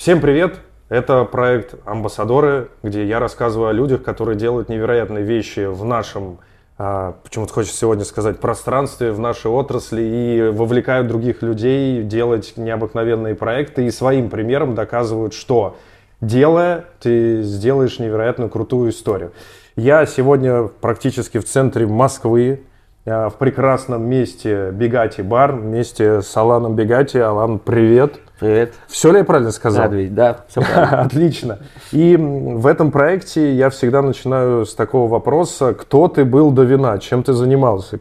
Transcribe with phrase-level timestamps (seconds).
[0.00, 0.60] Всем привет!
[0.88, 6.38] Это проект «Амбассадоры», где я рассказываю о людях, которые делают невероятные вещи в нашем,
[6.78, 13.34] а, почему-то хочется сегодня сказать, пространстве, в нашей отрасли и вовлекают других людей делать необыкновенные
[13.34, 15.76] проекты и своим примером доказывают, что
[16.22, 19.32] делая, ты сделаешь невероятно крутую историю.
[19.76, 22.62] Я сегодня практически в центре Москвы,
[23.04, 27.18] а, в прекрасном месте Бегати бар, вместе с Аланом Бегати.
[27.18, 28.18] Алан, привет.
[28.40, 28.72] Привет.
[28.86, 29.82] Все ли я правильно сказал?
[29.82, 31.02] Рад видеть, да, все правильно.
[31.02, 31.58] Отлично.
[31.92, 36.98] И в этом проекте я всегда начинаю с такого вопроса, кто ты был до вина,
[36.98, 38.00] чем ты занимался?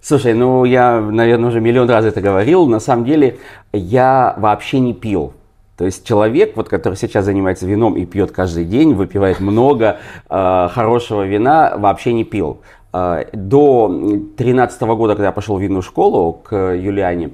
[0.00, 2.66] Слушай, ну я, наверное, уже миллион раз это говорил.
[2.66, 3.38] На самом деле
[3.72, 5.32] я вообще не пил.
[5.76, 9.98] То есть человек, вот, который сейчас занимается вином и пьет каждый день, выпивает много
[10.28, 12.60] э, хорошего вина, вообще не пил.
[12.92, 17.30] Э, до 2013 года, когда я пошел в винную школу к Юлиане,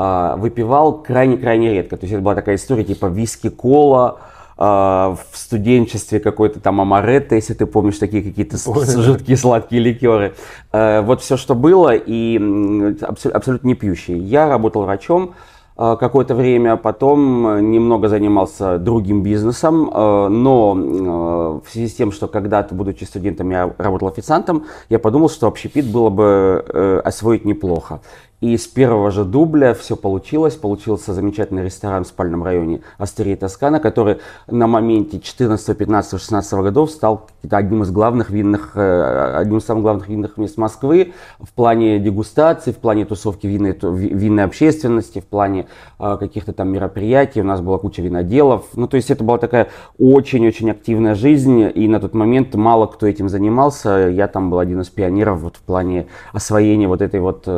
[0.00, 1.96] а, выпивал крайне-крайне редко.
[1.96, 4.20] То есть это была такая история типа виски-кола,
[4.60, 8.56] Uh, в студенчестве какой-то там амаретто, если ты помнишь, такие какие-то
[9.02, 10.34] жуткие сладкие ликеры.
[10.72, 14.18] Uh, вот все, что было, и абсо- абсолютно не пьющий.
[14.18, 15.36] Я работал врачом,
[15.78, 22.10] Э, какое-то время, потом э, немного занимался другим бизнесом, э, но в связи с тем,
[22.10, 28.00] что когда-то, будучи студентом, я работал официантом, я подумал, что общепит было бы освоить неплохо.
[28.40, 30.54] И с первого же дубля все получилось.
[30.54, 36.90] Получился замечательный ресторан в спальном районе Астерия Тоскана, который на моменте 14, 15, 16 годов
[36.90, 42.70] стал одним из главных винных, одним из самых главных винных мест Москвы в плане дегустации,
[42.70, 45.66] в плане тусовки винной, винной общественности, в плане
[45.98, 48.66] а, каких-то там мероприятий, у нас была куча виноделов.
[48.74, 53.08] Ну, то есть это была такая очень-очень активная жизнь, и на тот момент мало кто
[53.08, 54.08] этим занимался.
[54.08, 57.48] Я там был один из пионеров вот в плане освоения вот этой вот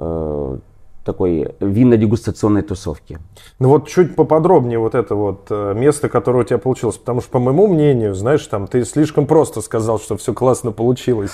[0.00, 0.58] э,
[1.04, 3.18] такой винно-дегустационной тусовки.
[3.58, 7.30] Ну вот чуть поподробнее вот это вот э, место, которое у тебя получилось, потому что,
[7.30, 11.32] по моему мнению, знаешь, там ты слишком просто сказал, что все классно получилось.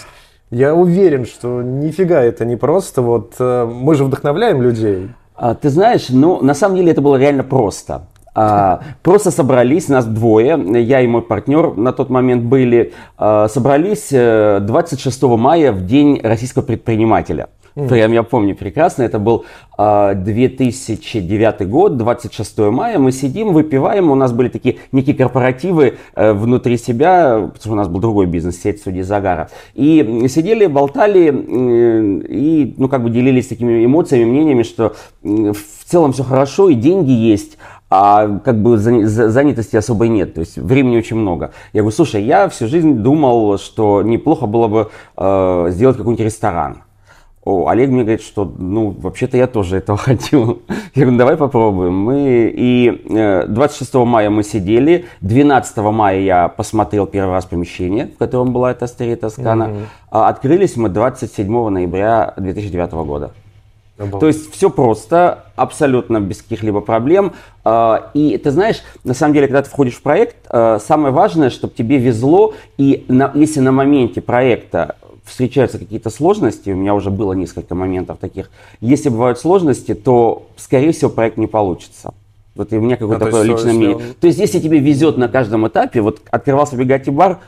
[0.51, 3.03] Я уверен, что нифига это не просто.
[3.03, 5.11] Вот э, мы же вдохновляем людей.
[5.35, 8.07] А, ты знаешь, ну, на самом деле это было реально просто.
[8.39, 14.11] А, просто собрались, нас двое, я и мой партнер на тот момент были, а, собрались
[14.11, 17.49] 26 э, мая в День российского предпринимателя.
[17.77, 19.45] Прям я помню прекрасно, это был
[19.77, 26.33] 2009 а, год, 26 мая, мы сидим, выпиваем, у нас были такие некие корпоративы э,
[26.33, 29.51] внутри себя, потому что у нас был другой бизнес, сеть судей Загара.
[29.75, 31.29] И сидели, болтали
[32.27, 37.11] и, ну, как бы делились такими эмоциями, мнениями, что в целом все хорошо и деньги
[37.11, 37.59] есть,
[37.91, 41.53] а как бы занятости особой нет, то есть времени очень много.
[41.75, 46.86] Я говорю, слушай, я всю жизнь думал, что неплохо было бы э, сделать какой-нибудь ресторан.
[47.47, 50.63] О, Олег мне говорит, что, ну, вообще-то я тоже этого хотел.
[50.97, 51.95] Я говорю, давай попробуем.
[51.95, 53.03] Мы и
[53.47, 58.73] 26 э, мая мы сидели, 12 мая я посмотрел первый раз помещение, в котором была
[58.73, 59.63] эта астерия Тоскана.
[59.63, 59.87] Mm-hmm.
[60.27, 63.31] Открылись мы 27 ноября 2009 года.
[63.97, 64.21] Обалдеть.
[64.21, 67.33] То есть все просто, абсолютно без каких-либо проблем.
[67.65, 71.51] А, и ты знаешь, на самом деле, когда ты входишь в проект, э, самое важное,
[71.51, 77.11] чтобы тебе везло, и на, если на моменте проекта встречаются какие-то сложности, у меня уже
[77.11, 78.51] было несколько моментов таких,
[78.81, 82.15] если бывают сложности, то, скорее всего, проект не получится.
[82.55, 83.97] Вот у меня какое-то а, такое личное мнение.
[83.97, 84.03] Он...
[84.19, 87.41] То есть, если тебе везет на каждом этапе, вот открывался Бегати бар,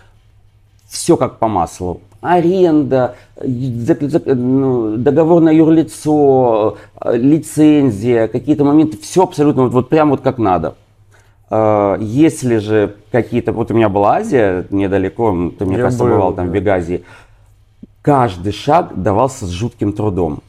[0.87, 2.01] все как по маслу.
[2.21, 10.39] Аренда, ну, договор на юрлицо, лицензия, какие-то моменты, все абсолютно вот, вот прям вот как
[10.39, 10.75] надо.
[11.49, 16.11] А, если же какие-то, вот у меня была Азия недалеко, ты мне Я кажется был,
[16.11, 16.51] бывал там да.
[16.51, 17.05] в Бегазии,
[18.03, 20.41] каждый шаг давался с жутким трудом.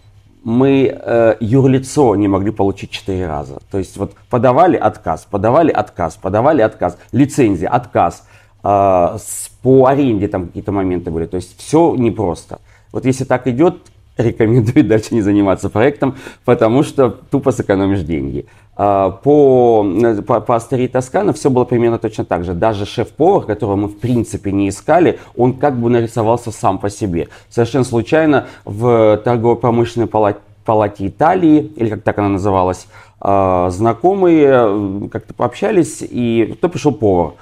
[0.43, 3.59] Мы э, юрлицо не могли получить четыре раза.
[3.69, 8.25] То есть вот подавали отказ, подавали отказ, подавали отказ, лицензия, отказ.
[8.63, 9.17] Э,
[9.61, 11.25] по аренде там какие-то моменты были.
[11.25, 12.59] То есть все непросто.
[12.91, 13.77] Вот если так идет,
[14.19, 18.45] рекомендую дальше не заниматься проектом, потому что тупо сэкономишь деньги.
[18.75, 19.85] А, по,
[20.25, 22.53] по, по Астерии Тоскана все было примерно точно так же.
[22.53, 27.29] Даже шеф-повар, которого мы в принципе не искали, он как бы нарисовался сам по себе.
[27.49, 32.87] Совершенно случайно в торгово-промышленной палате, палате Италии, или как так она называлась,
[33.19, 37.33] а, знакомые как-то пообщались, и кто пришел повар.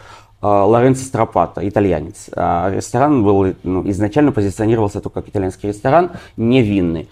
[0.42, 2.30] А, Лоренцо Стропата, итальянец.
[2.36, 7.10] Ресторан был ну, изначально позиционировался только как итальянский ресторан, не винный.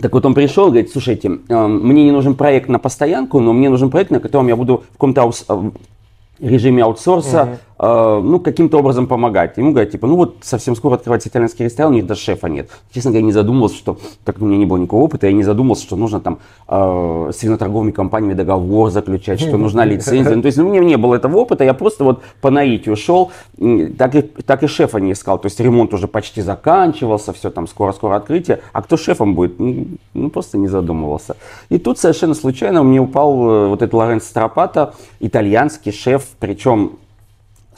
[0.00, 3.52] Так вот он пришел и говорит, слушайте, эм, мне не нужен проект на постоянку, но
[3.52, 5.70] мне нужен проект, на котором я буду в каком-то аус- э,
[6.40, 9.56] режиме аутсорса э, ну, каким-то образом помогать.
[9.56, 12.68] Ему говорят, типа, ну вот совсем скоро открывается итальянский ресторан, у них даже шефа нет.
[12.92, 15.84] Честно говоря, не задумывался, что, так у меня не было никакого опыта, я не задумывался,
[15.84, 16.38] что нужно там
[16.68, 20.36] э, с виноторговыми компаниями договор заключать, что нужна лицензия.
[20.36, 23.32] Ну, то есть у меня не было этого опыта, я просто вот по наитию шел,
[23.96, 25.38] так и, так и шефа не искал.
[25.38, 28.60] То есть ремонт уже почти заканчивался, все там скоро-скоро открытие.
[28.72, 29.58] А кто шефом будет?
[29.58, 31.36] Ну, просто не задумывался.
[31.70, 36.92] И тут совершенно случайно мне упал э, вот этот Лоренцо Стропата, итальянский шеф, причем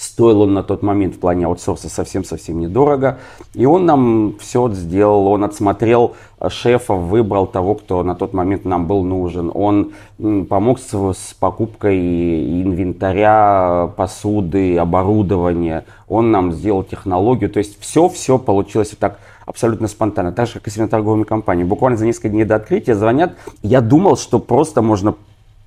[0.03, 3.19] Стоил он на тот момент в плане аутсорса совсем-совсем недорого.
[3.55, 5.29] И он нам все сделал.
[5.29, 6.17] Он отсмотрел
[6.49, 9.53] шефа, выбрал того, кто на тот момент нам был нужен.
[9.55, 15.85] Он помог с, с покупкой инвентаря, посуды, оборудования.
[16.09, 17.49] Он нам сделал технологию.
[17.49, 20.33] То есть все-все получилось так абсолютно спонтанно.
[20.33, 21.69] Так же, как и с виноторговыми компаниями.
[21.69, 23.37] Буквально за несколько дней до открытия звонят.
[23.63, 25.15] Я думал, что просто можно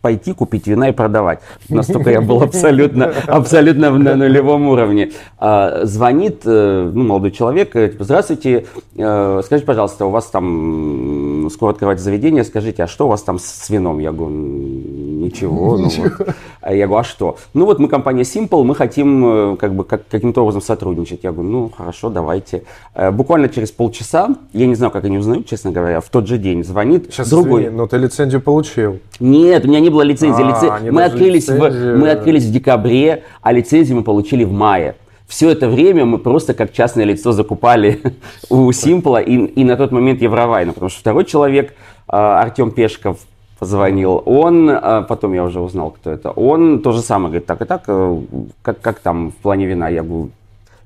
[0.05, 1.39] пойти купить вина и продавать.
[1.67, 5.13] Настолько я был абсолютно, абсолютно на нулевом уровне.
[5.39, 11.71] А, звонит э, ну, молодой человек, типа, здравствуйте, э, скажите, пожалуйста, у вас там скоро
[11.71, 13.97] открывать заведение, скажите, а что у вас там с вином?
[13.97, 15.77] Я говорю, ничего.
[15.77, 16.35] Ну, вот.
[16.65, 17.37] А я говорю, а что?
[17.53, 21.19] Ну вот мы компания Simple, мы хотим э, как бы как, каким-то образом сотрудничать.
[21.21, 22.63] Я говорю, ну хорошо, давайте.
[23.11, 26.63] Буквально через полчаса, я не знаю, как они узнают, честно говоря, в тот же день
[26.63, 27.61] звонит Сейчас, другой.
[27.61, 28.97] Извини, но ты лицензию получил.
[29.19, 30.41] Нет, у меня не было лицензии.
[30.41, 30.91] А, Лицен...
[30.91, 31.97] мы, открылись в...
[31.99, 34.95] мы открылись в декабре, а лицензию мы получили в мае.
[35.27, 38.01] Все это время мы просто как частное лицо закупали
[38.49, 41.75] у Симпла и, и на тот момент Евровайна, потому что второй человек,
[42.07, 43.19] а, Артем Пешков,
[43.59, 46.81] позвонил, он, а, потом я уже узнал, кто это, он.
[46.81, 48.21] То же самое говорит, так и так, э,
[48.61, 50.31] как, как там в плане вина, я говорю,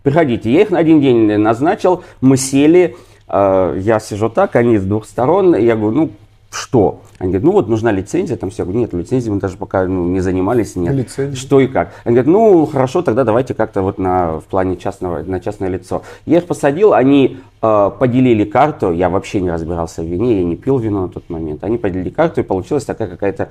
[0.04, 0.52] приходите.
[0.52, 2.96] Я их на один день назначил, мы сели,
[3.28, 6.10] а, я сижу так, они с двух сторон, я говорю, ну,
[6.52, 7.02] что?
[7.20, 8.64] Они говорят, ну вот нужна лицензия, там все.
[8.64, 10.94] Я говорю, нет, лицензии мы даже пока ну, не занимались, нет.
[10.94, 11.36] Лицензия.
[11.36, 11.92] Что и как.
[12.04, 16.02] Они говорят, ну хорошо, тогда давайте как-то вот на, в плане частного, на частное лицо.
[16.26, 20.56] Я их посадил, они э, поделили карту, я вообще не разбирался в вине, я не
[20.56, 21.64] пил вино на тот момент.
[21.64, 23.50] Они поделили карту, и получилась такая какая-то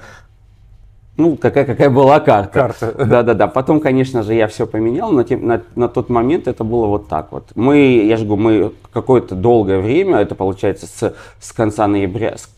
[1.18, 2.52] ну, какая, какая была карта.
[2.52, 2.92] Карта.
[3.04, 3.48] Да-да-да.
[3.48, 7.08] Потом, конечно же, я все поменял, но тем, на, на тот момент это было вот
[7.08, 7.48] так вот.
[7.56, 12.48] Мы, я же говорю, мы какое-то долгое время, это получается с, с конца ноября, с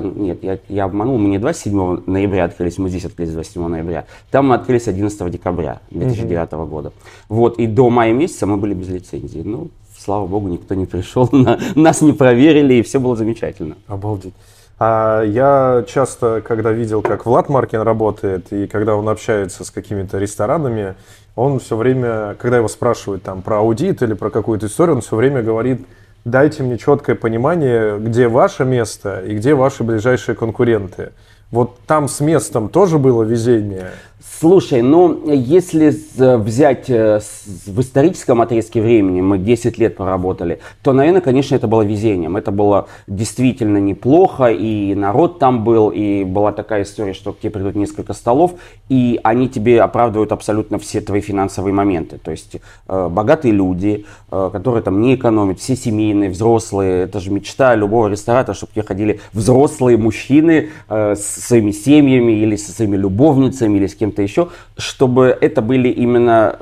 [0.00, 4.06] нет, я, я обманул, мы не 27 ноября открылись, мы здесь открылись 27 ноября.
[4.30, 6.66] Там мы открылись 11 декабря 2009 угу.
[6.66, 6.92] года.
[7.28, 9.42] Вот, и до мая месяца мы были без лицензии.
[9.44, 13.76] Ну, слава богу, никто не пришел, на, нас не проверили, и все было замечательно.
[13.86, 14.34] Обалдеть.
[14.78, 20.18] А я часто, когда видел, как Влад Маркин работает, и когда он общается с какими-то
[20.18, 20.96] ресторанами,
[21.36, 25.14] он все время, когда его спрашивают там про аудит или про какую-то историю, он все
[25.14, 25.86] время говорит,
[26.24, 31.12] дайте мне четкое понимание, где ваше место и где ваши ближайшие конкуренты.
[31.50, 33.90] Вот там с местом тоже было везение?
[34.24, 37.20] Слушай, ну, если взять э,
[37.66, 42.36] в историческом отрезке времени, мы 10 лет поработали, то, наверное, конечно, это было везением.
[42.36, 47.50] Это было действительно неплохо, и народ там был, и была такая история, что к тебе
[47.50, 48.52] придут несколько столов,
[48.88, 52.18] и они тебе оправдывают абсолютно все твои финансовые моменты.
[52.18, 52.56] То есть
[52.88, 58.08] э, богатые люди, э, которые там не экономят, все семейные, взрослые, это же мечта любого
[58.08, 63.78] ресторатора, чтобы к тебе ходили взрослые мужчины э, с своими семьями, или со своими любовницами,
[63.78, 66.56] или с кем-то еще еще, чтобы это были именно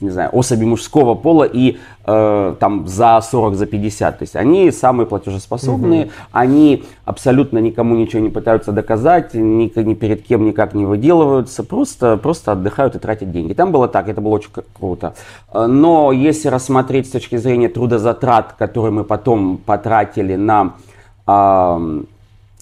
[0.00, 1.76] не знаю, особи мужского пола и
[2.06, 4.18] э, там за 40, за 50.
[4.18, 6.12] То есть они самые платежеспособные, угу.
[6.32, 12.16] они абсолютно никому ничего не пытаются доказать, ни, ни перед кем никак не выделываются, просто,
[12.16, 13.52] просто отдыхают и тратят деньги.
[13.52, 15.12] Там было так, это было очень круто.
[15.52, 20.76] Но если рассмотреть с точки зрения трудозатрат, которые мы потом потратили на
[21.26, 22.02] э,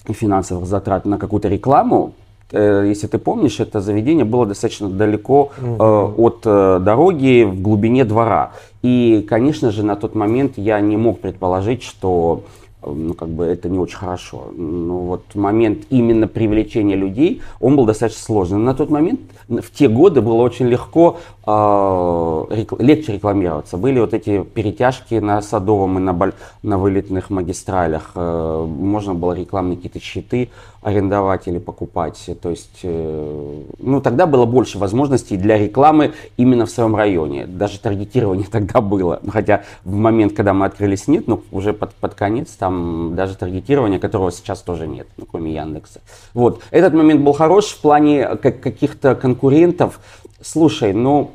[0.09, 5.75] финансовых затрат на какую-то рекламу, Э, если ты помнишь, это заведение было достаточно далеко угу.
[5.83, 8.51] э, от э, дороги в глубине двора.
[8.81, 12.43] И, конечно же, на тот момент я не мог предположить, что
[12.81, 14.51] ну, как бы это не очень хорошо.
[14.55, 18.59] Ну, вот момент именно привлечения людей, он был достаточно сложный.
[18.59, 23.75] На тот момент, в те годы было очень легко, э, рек, легче рекламироваться.
[23.77, 26.31] Были вот эти перетяжки на Садовом и на,
[26.63, 28.11] на вылетных магистралях.
[28.15, 30.49] Э, можно было рекламные какие-то щиты
[30.81, 32.29] арендовать или покупать.
[32.41, 37.45] То есть, э, ну, тогда было больше возможностей для рекламы именно в своем районе.
[37.47, 39.21] Даже таргетирование тогда было.
[39.27, 43.99] Хотя в момент, когда мы открылись, нет, но уже под, под конец там даже таргетирования,
[43.99, 46.01] которого сейчас тоже нет, ну, кроме Яндекса.
[46.33, 46.61] Вот.
[46.71, 49.99] Этот момент был хорош в плане как, каких-то конкурентов.
[50.41, 51.31] Слушай, ну,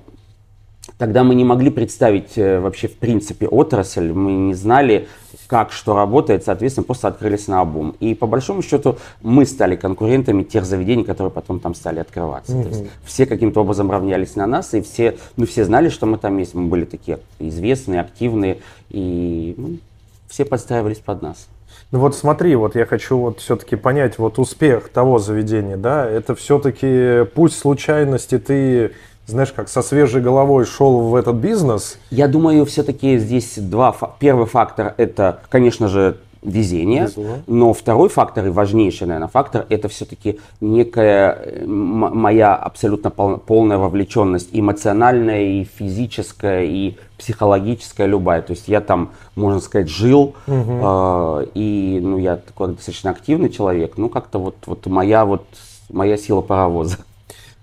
[0.98, 5.08] Тогда мы не могли представить э, вообще в принципе отрасль, мы не знали,
[5.54, 7.94] как что работает, соответственно, просто открылись на обум.
[8.00, 12.50] И по большому счету мы стали конкурентами тех заведений, которые потом там стали открываться.
[12.50, 12.62] Mm-hmm.
[12.64, 16.18] То есть все каким-то образом равнялись на нас, и все, ну, все знали, что мы
[16.18, 16.54] там есть.
[16.54, 19.78] Мы были такие известные, активные, и ну,
[20.26, 21.46] все подстраивались под нас.
[21.92, 26.34] Ну вот смотри, вот я хочу вот все-таки понять вот успех того заведения, да, это
[26.34, 28.90] все-таки пусть случайности ты
[29.26, 31.98] знаешь, как со свежей головой шел в этот бизнес?
[32.10, 33.94] Я думаю, все-таки здесь два.
[34.18, 37.42] Первый фактор это, конечно же, везение, Безумно.
[37.46, 45.42] но второй фактор и важнейший, наверное, фактор это все-таки некая моя абсолютно полная вовлеченность эмоциональная
[45.42, 48.42] и физическая и психологическая любая.
[48.42, 50.80] То есть я там, можно сказать, жил угу.
[50.82, 53.94] э, и ну я такой достаточно активный человек.
[53.96, 55.46] Ну как-то вот вот моя вот
[55.88, 56.98] моя сила паровоза.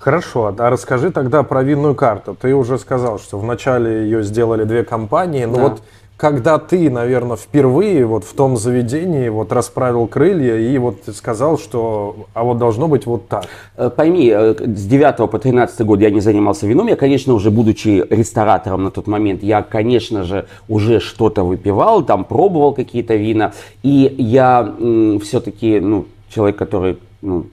[0.01, 2.35] Хорошо, а расскажи тогда про винную карту.
[2.39, 5.61] Ты уже сказал, что вначале ее сделали две компании, но да.
[5.61, 5.83] вот
[6.17, 12.27] когда ты, наверное, впервые вот в том заведении вот расправил крылья и вот сказал, что
[12.33, 13.45] а вот должно быть вот так.
[13.77, 16.87] Э, пойми, э, с 9 по 13 год я не занимался вином.
[16.87, 22.23] Я, конечно, уже будучи ресторатором на тот момент, я, конечно же, уже что-то выпивал, там
[22.23, 23.53] пробовал какие-то вина.
[23.83, 24.73] И я
[25.21, 27.45] все-таки, ну, человек, который ну,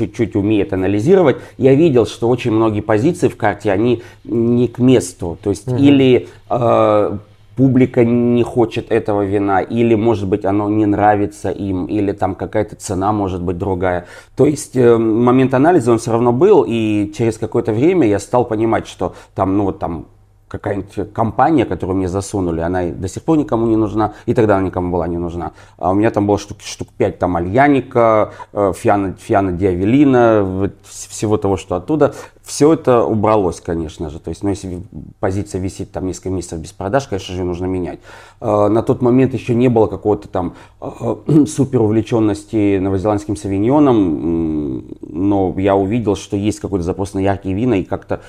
[0.00, 5.38] чуть-чуть умеет анализировать, я видел, что очень многие позиции в карте, они не к месту.
[5.42, 5.76] То есть угу.
[5.76, 7.18] или э,
[7.56, 12.76] публика не хочет этого вина, или, может быть, оно не нравится им, или там какая-то
[12.76, 14.06] цена может быть другая.
[14.36, 18.46] То есть э, момент анализа он все равно был, и через какое-то время я стал
[18.46, 20.06] понимать, что там, ну вот там
[20.50, 24.66] какая-нибудь компания, которую мне засунули, она до сих пор никому не нужна, и тогда она
[24.66, 25.52] никому была не нужна.
[25.78, 31.36] А у меня там было штук, штук 5 там Альяника, э, Фиана, Фиана Диавелина, всего
[31.36, 32.14] того, что оттуда.
[32.42, 34.18] Все это убралось, конечно же.
[34.18, 34.82] То есть, ну, если
[35.20, 38.00] позиция висит там несколько месяцев без продаж, конечно же, нужно менять.
[38.40, 45.54] Э, на тот момент еще не было какого-то там э, супер увлеченности новозеландским савиньоном, но
[45.58, 48.20] я увидел, что есть какой-то запрос на яркие вина, и как-то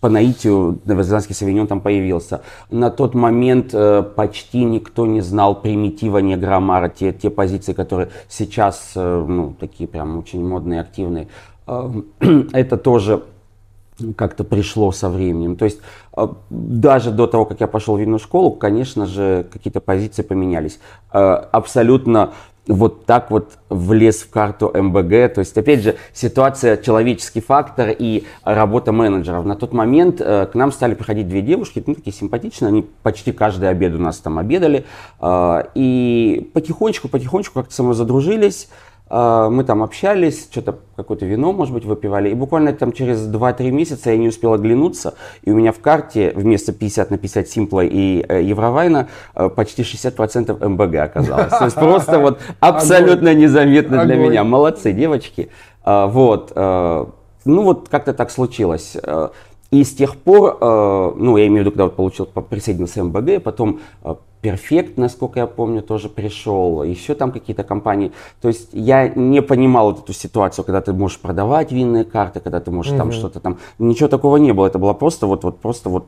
[0.00, 2.42] по наитию новозеландский савиньон там появился.
[2.70, 8.92] На тот момент э, почти никто не знал примитива неграммара, те, те позиции, которые сейчас,
[8.94, 11.28] э, ну, такие прям очень модные, активные.
[11.66, 11.90] Э,
[12.52, 13.22] это тоже
[14.16, 15.56] как-то пришло со временем.
[15.56, 15.80] То есть
[16.16, 20.78] э, даже до того, как я пошел в винную школу, конечно же, какие-то позиции поменялись.
[21.12, 21.18] Э,
[21.50, 22.32] абсолютно
[22.68, 25.34] вот так вот влез в карту МБГ.
[25.34, 29.44] То есть, опять же, ситуация, человеческий фактор и работа менеджеров.
[29.44, 33.32] На тот момент э, к нам стали приходить две девушки, ну, такие симпатичные, они почти
[33.32, 34.84] каждый обед у нас там обедали.
[35.20, 38.68] Э, и потихонечку, потихонечку как-то со мной задружились.
[39.10, 42.30] А, мы там общались, что-то какое-то вино, может быть, выпивали.
[42.30, 45.14] И буквально там через 2-3 месяца я не успел оглянуться.
[45.42, 49.82] И у меня в карте вместо 50 на 50 Симпла и э, Евровайна э, почти
[49.82, 51.50] 60% МБГ оказалось.
[51.50, 54.44] То есть просто вот абсолютно незаметно для меня.
[54.44, 55.48] Молодцы, девочки.
[55.82, 56.52] А, вот.
[56.54, 57.06] Э,
[57.44, 58.96] ну вот как-то так случилось.
[59.70, 63.80] И с тех пор, ну, я имею в виду, когда вот получил, присоединился МБГ, потом
[64.40, 68.12] Перфект, насколько я помню, тоже пришел, еще там какие-то компании.
[68.40, 72.60] То есть я не понимал вот эту ситуацию, когда ты можешь продавать винные карты, когда
[72.60, 72.98] ты можешь mm-hmm.
[72.98, 73.58] там что-то там.
[73.80, 74.66] Ничего такого не было.
[74.68, 76.06] Это было просто вот, вот просто вот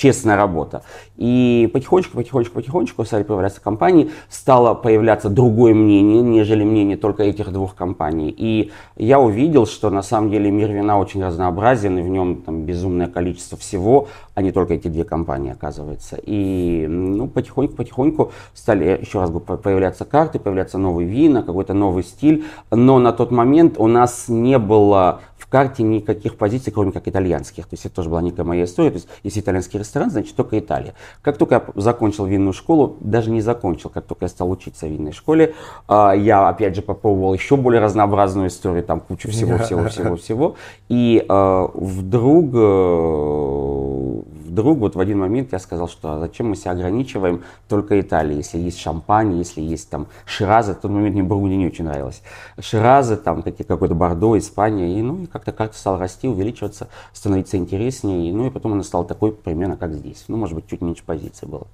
[0.00, 0.82] честная работа.
[1.16, 7.52] И потихонечку, потихонечку, потихонечку стали появляться компании, стало появляться другое мнение, нежели мнение только этих
[7.52, 8.34] двух компаний.
[8.34, 12.62] И я увидел, что на самом деле мир вина очень разнообразен, и в нем там
[12.62, 16.16] безумное количество всего, а не только эти две компании, оказывается.
[16.22, 22.04] И ну, потихоньку, потихоньку стали, еще раз говорю, появляться карты, появляться новые вина, какой-то новый
[22.04, 22.44] стиль.
[22.70, 27.66] Но на тот момент у нас не было карте никаких позиций, кроме как итальянских.
[27.66, 28.90] То есть это тоже была некая моя история.
[28.90, 30.94] То есть если итальянский ресторан, значит только Италия.
[31.20, 34.90] Как только я закончил винную школу, даже не закончил, как только я стал учиться в
[34.90, 35.54] винной школе,
[35.88, 40.54] а, я опять же попробовал еще более разнообразную историю, там кучу всего-всего-всего-всего.
[40.88, 46.56] И а, вдруг э, вдруг вот в один момент я сказал, что а зачем мы
[46.56, 51.22] себя ограничиваем только Италией, если есть шампань, если есть там Ширазы, в тот момент мне
[51.22, 52.22] Бургундия не очень нравилось.
[52.58, 57.56] Ширазы, там такие какой-то Бордо, Испания, и ну и как-то как-то стал расти, увеличиваться, становиться
[57.56, 60.24] интереснее, и, ну и потом она стала такой примерно как здесь.
[60.28, 61.66] Ну, может быть, чуть меньше позиций было.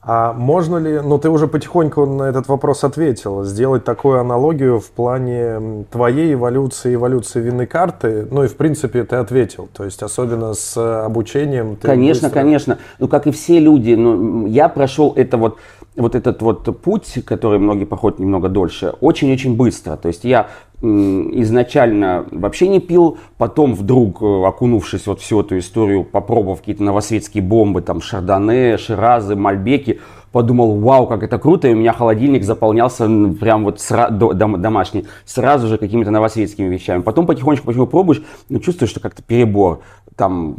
[0.00, 4.90] А можно ли, ну ты уже потихоньку на этот вопрос ответил, сделать такую аналогию в
[4.90, 8.26] плане твоей эволюции, эволюции винной карты?
[8.30, 11.76] Ну и в принципе ты ответил, то есть особенно с обучением.
[11.76, 12.40] конечно, быстро...
[12.40, 12.78] конечно.
[13.00, 15.58] Ну как и все люди, ну, я прошел это вот
[15.98, 19.96] вот этот вот путь, который многие проходят немного дольше, очень-очень быстро.
[19.96, 20.48] То есть я
[20.80, 27.42] изначально вообще не пил, потом вдруг, э, окунувшись вот всю эту историю, попробовав какие-то новосветские
[27.42, 29.98] бомбы, там Шардоне, Ширазы, Мальбеки,
[30.32, 33.08] подумал, вау, как это круто, и у меня холодильник заполнялся
[33.40, 37.02] прям вот сра- до, дом, домашний, сразу же какими-то новосветскими вещами.
[37.02, 39.80] Потом потихонечку, потихонечку пробуешь, ну, чувствуешь, что как-то перебор.
[40.16, 40.56] Там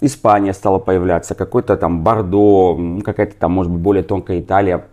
[0.00, 4.86] Испания стала появляться, какой-то там Бордо, какая-то там, может быть, более тонкая Италия.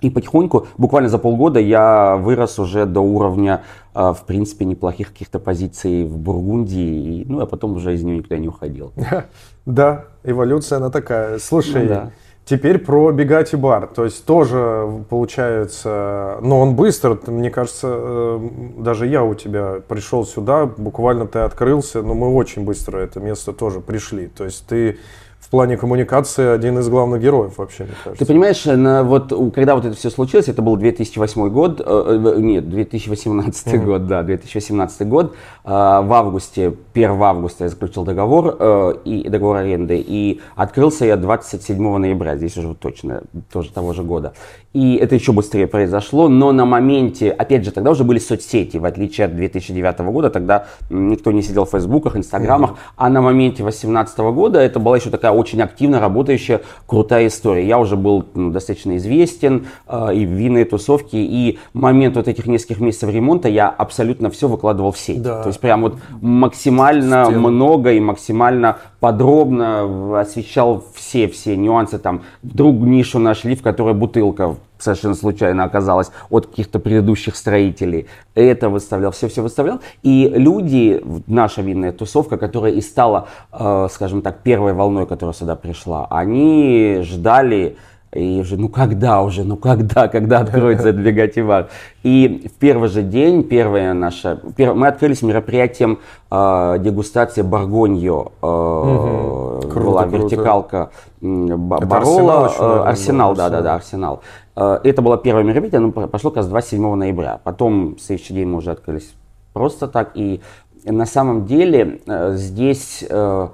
[0.00, 3.62] И потихоньку, буквально за полгода, я вырос уже до уровня,
[3.94, 7.24] э, в принципе, неплохих каких-то позиций в Бургундии.
[7.26, 8.92] Ну, а потом уже из нее никуда не уходил.
[9.66, 11.38] Да, эволюция она такая.
[11.38, 12.10] Слушай, ну, да.
[12.46, 13.86] Теперь про Бегати бар.
[13.86, 20.26] То есть тоже получается, но он быстро, мне кажется, э, даже я у тебя пришел
[20.26, 24.26] сюда, буквально ты открылся, но мы очень быстро это место тоже пришли.
[24.28, 24.98] То есть ты
[25.40, 28.24] в плане коммуникации один из главных героев вообще, мне кажется.
[28.24, 32.40] Ты понимаешь, на, вот, когда вот это все случилось, это был 2008 год, э, э
[32.40, 33.84] нет, 2018 mm-hmm.
[33.84, 35.34] год, да, 2018 год.
[35.66, 41.16] Э, в августе, 1 августа я заключил договор, э, и договор аренды, и открылся я
[41.16, 44.34] 27 ноября, здесь уже точно, тоже того же года.
[44.74, 48.84] И это еще быстрее произошло, но на моменте, опять же, тогда уже были соцсети, в
[48.84, 52.94] отличие от 2009 года, тогда никто не сидел в фейсбуках, инстаграмах, mm-hmm.
[52.96, 57.66] а на моменте 2018 года это была еще такая очень активно работающая, крутая история.
[57.66, 62.46] Я уже был ну, достаточно известен э, и в винной тусовке, и момент вот этих
[62.46, 65.22] нескольких месяцев ремонта я абсолютно все выкладывал в сеть.
[65.22, 65.53] Да.
[65.54, 67.40] Есть прям вот максимально Стен.
[67.40, 71.98] много и максимально подробно освещал все-все нюансы.
[71.98, 78.06] Там вдруг нишу нашли, в которой бутылка совершенно случайно оказалась от каких-то предыдущих строителей.
[78.34, 79.80] Это выставлял, все-все выставлял.
[80.02, 85.56] И люди, наша винная тусовка, которая и стала, э, скажем так, первой волной, которая сюда
[85.56, 87.76] пришла, они ждали
[88.14, 91.68] и уже, ну когда уже, ну когда, когда откроется этот Бегативар.
[92.02, 95.98] И в первый же день, первое наше, пер, мы открылись мероприятием
[96.30, 98.32] э, дегустации Баргоньо.
[98.40, 99.68] Э, угу.
[99.68, 100.16] Круто, была круто.
[100.16, 100.90] вертикалка
[101.20, 102.46] Барола.
[102.46, 104.20] Арсенал, э, арсенал да, да, да, Арсенал.
[104.56, 107.40] Э, это было первое мероприятие, оно прошло как раз 27 ноября.
[107.42, 109.14] Потом в следующий день мы уже открылись
[109.52, 110.12] просто так.
[110.14, 110.40] И
[110.84, 113.04] на самом деле э, здесь...
[113.08, 113.48] Э,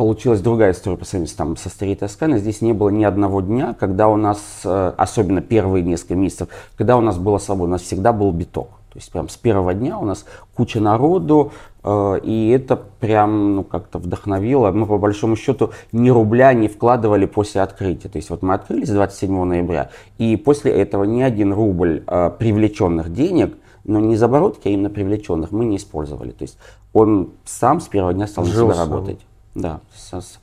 [0.00, 2.38] получилась другая история по сравнению с, там, со Старей Тосканой.
[2.38, 6.48] Здесь не было ни одного дня, когда у нас, э, особенно первые несколько месяцев,
[6.78, 7.74] когда у нас было свободно.
[7.74, 8.68] У нас всегда был биток.
[8.90, 10.24] То есть прям с первого дня у нас
[10.54, 11.52] куча народу,
[11.84, 14.70] э, и это прям ну, как-то вдохновило.
[14.70, 18.08] Мы по большому счету ни рубля не вкладывали после открытия.
[18.08, 23.12] То есть вот мы открылись 27 ноября, и после этого ни один рубль э, привлеченных
[23.12, 26.30] денег, но не из оборотки, а именно привлеченных, мы не использовали.
[26.30, 26.56] То есть
[26.94, 29.20] он сам с первого дня стал на себя работать.
[29.54, 30.38] Да, с, с,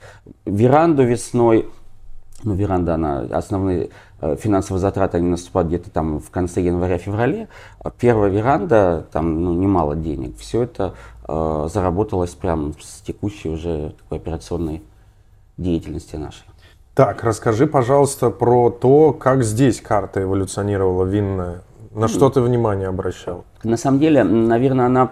[0.45, 1.69] веранду весной,
[2.43, 3.89] ну, веранда, она, основные
[4.21, 7.47] э, финансовые затраты, они наступают где-то там в конце января-феврале.
[7.79, 10.37] А первая веранда, там, ну, немало денег.
[10.37, 10.93] Все это
[11.27, 14.83] э, заработалось прям с текущей уже такой операционной
[15.57, 16.45] деятельности нашей.
[16.93, 21.61] Так, расскажи, пожалуйста, про то, как здесь карта эволюционировала винная.
[21.93, 23.45] На что ты внимание обращал?
[23.63, 25.11] На самом деле, наверное, она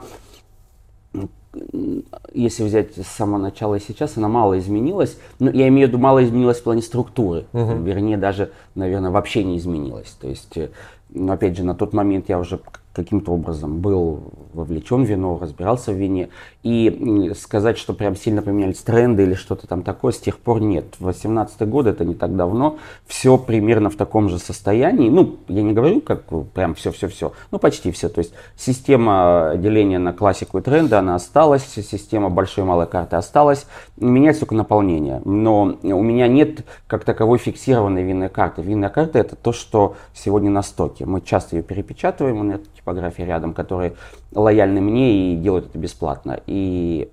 [2.34, 5.18] если взять с самого начала и сейчас, она мало изменилась.
[5.39, 7.46] Ну, я имею в виду, мало изменилась в плане структуры.
[7.54, 7.74] Угу.
[7.84, 10.15] Вернее, даже, наверное, вообще не изменилась.
[10.20, 10.58] То есть,
[11.10, 12.60] ну, опять же, на тот момент я уже
[12.95, 16.29] каким-то образом был вовлечен в вино, разбирался в вине.
[16.63, 20.86] И сказать, что прям сильно поменялись тренды или что-то там такое, с тех пор нет.
[20.99, 25.10] 18 год, это не так давно, все примерно в таком же состоянии.
[25.10, 28.10] Ну, я не говорю, как прям все-все-все, ну, почти все.
[28.10, 33.17] То есть система деления на классику и тренды, она осталась, система большой и малой карты
[33.17, 35.21] осталась, меняется только наполнение.
[35.25, 38.62] Но у меня нет как таковой фиксированной винной карты.
[38.62, 41.05] Винная карта это то, что сегодня на стоке.
[41.05, 43.95] Мы часто ее перепечатываем, у меня типографии рядом, которые
[44.34, 46.39] лояльны мне и делают это бесплатно.
[46.45, 47.10] И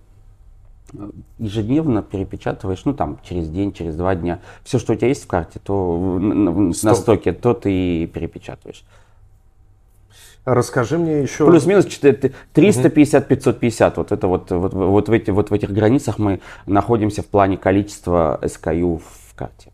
[0.93, 4.41] э, ежедневно перепечатываешь, ну там через день, через два дня.
[4.65, 8.85] Все, что у тебя есть в карте, то на стоке, то ты перепечатываешь.
[10.45, 11.47] Расскажи мне еще...
[11.47, 13.93] Плюс-минус 350-550.
[13.97, 17.57] Вот это вот, вот, вот, в эти, вот в этих границах мы находимся в плане
[17.57, 19.71] количества SKU в карте.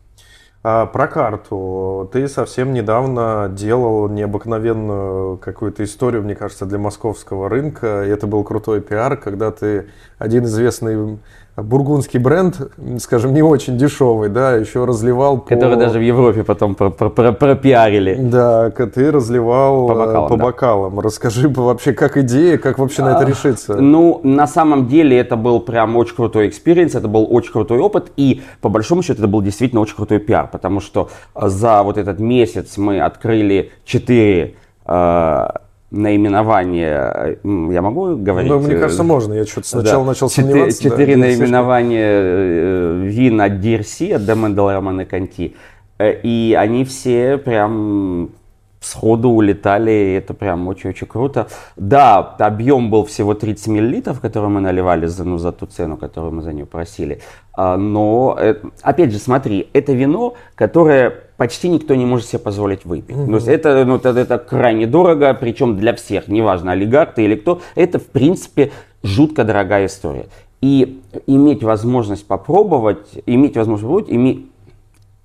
[0.71, 2.07] А про карту.
[2.13, 8.03] Ты совсем недавно делал необыкновенную какую-то историю, мне кажется, для московского рынка.
[8.05, 11.17] И это был крутой пиар, когда ты один известный
[11.63, 12.59] бургундский бренд,
[12.99, 15.49] скажем, не очень дешевый, да, еще разливал по...
[15.49, 18.15] Который даже в Европе потом про про про пропиарили.
[18.19, 20.29] Да, ты разливал по бокалам.
[20.29, 20.43] По да.
[20.43, 20.99] бокалам.
[20.99, 23.75] Расскажи вообще, как идея, как вообще на это а, решиться?
[23.75, 28.11] Ну, на самом деле это был прям очень крутой experience, это был очень крутой опыт,
[28.15, 32.19] и по большому счету это был действительно очень крутой пиар, потому что за вот этот
[32.19, 35.47] месяц мы открыли 4 э,
[35.91, 38.49] наименования, я могу говорить?
[38.49, 39.33] Ну, мне кажется, можно.
[39.33, 40.09] Я что-то сначала да.
[40.09, 40.83] начал сомневаться.
[40.83, 45.55] Четыре да, наименования вин от DRC, от Демендел Роман и Конти.
[46.01, 48.29] И они все прям
[48.79, 51.47] сходу улетали, это прям очень-очень круто.
[51.75, 56.33] Да, объем был всего 30 миллилитров, который мы наливали за, ну, за ту цену, которую
[56.33, 57.19] мы за нее просили.
[57.53, 62.85] А, но, э, опять же, смотри, это вино, которое почти никто не может себе позволить
[62.85, 63.15] выпить.
[63.15, 63.27] Mm-hmm.
[63.27, 67.35] То есть это, ну, это, это крайне дорого, причем для всех, неважно, олигарх ты или
[67.35, 68.71] кто, это, в принципе,
[69.03, 70.27] жутко дорогая история.
[70.61, 74.45] И иметь возможность попробовать, иметь возможность попробовать, иметь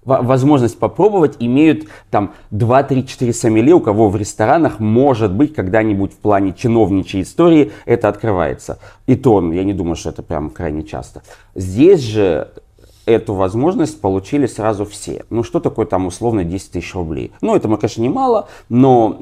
[0.05, 6.53] возможность попробовать имеют там 2-3-4 сомелье, у кого в ресторанах может быть когда-нибудь в плане
[6.53, 8.79] чиновничьей истории это открывается.
[9.07, 11.23] И то, я не думаю, что это прям крайне часто.
[11.55, 12.51] Здесь же
[13.07, 15.25] эту возможность получили сразу все.
[15.31, 17.33] Ну, что такое там условно 10 тысяч рублей?
[17.41, 19.19] Ну, это, конечно, немало, но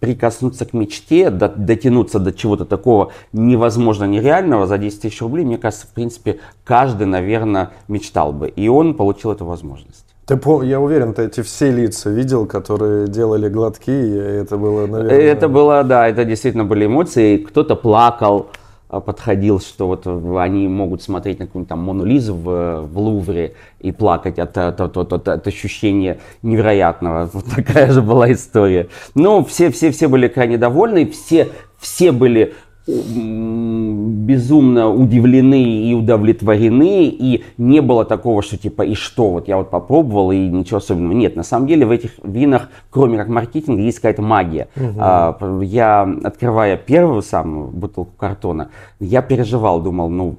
[0.00, 5.86] прикоснуться к мечте, дотянуться до чего-то такого невозможно нереального за 10 тысяч рублей, мне кажется,
[5.86, 8.48] в принципе, каждый, наверное, мечтал бы.
[8.48, 10.06] И он получил эту возможность.
[10.30, 15.18] Ты, я уверен, ты эти все лица видел, которые делали глотки, и это было, наверное...
[15.18, 17.38] Это было, да, это действительно были эмоции.
[17.38, 18.50] Кто-то плакал,
[18.88, 20.06] а, подходил, что вот
[20.38, 24.80] они могут смотреть на какую-нибудь там Мону Лизу в, в Лувре и плакать от, от,
[24.80, 27.28] от, от, от ощущения невероятного.
[27.32, 28.86] Вот такая же была история.
[29.16, 32.54] Ну, все, все, все были крайне довольны, все, все были
[32.86, 39.70] безумно удивлены и удовлетворены, и не было такого, что типа, и что, вот я вот
[39.70, 41.12] попробовал, и ничего особенного.
[41.12, 44.68] Нет, на самом деле в этих винах, кроме как маркетинга, есть какая-то магия.
[44.76, 44.94] Угу.
[44.98, 50.36] А, я, открывая первую самую бутылку картона, я переживал, думал, ну,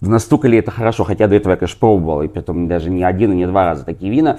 [0.00, 3.32] настолько ли это хорошо, хотя до этого я, конечно, пробовал, и потом даже не один
[3.32, 4.38] и не два раза такие вина,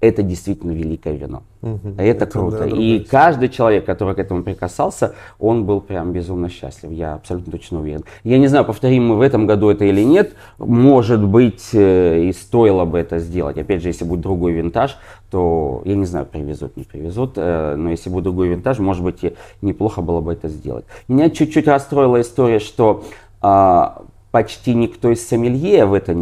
[0.00, 1.42] это действительно великое вино.
[1.62, 2.58] Угу, это, это круто.
[2.60, 6.90] Да, и каждый человек, который к этому прикасался, он был прям безумно счастлив.
[6.90, 8.04] Я абсолютно точно уверен.
[8.24, 10.32] Я не знаю, повторим мы в этом году это или нет.
[10.58, 13.58] Может быть, э, и стоило бы это сделать.
[13.58, 14.96] Опять же, если будет другой винтаж,
[15.30, 17.34] то я не знаю, привезут, не привезут.
[17.36, 20.86] Э, но если будет другой винтаж, может быть, и неплохо было бы это сделать.
[21.08, 23.04] Меня чуть-чуть расстроила история, что
[23.42, 26.12] а, почти никто из сомелье в это...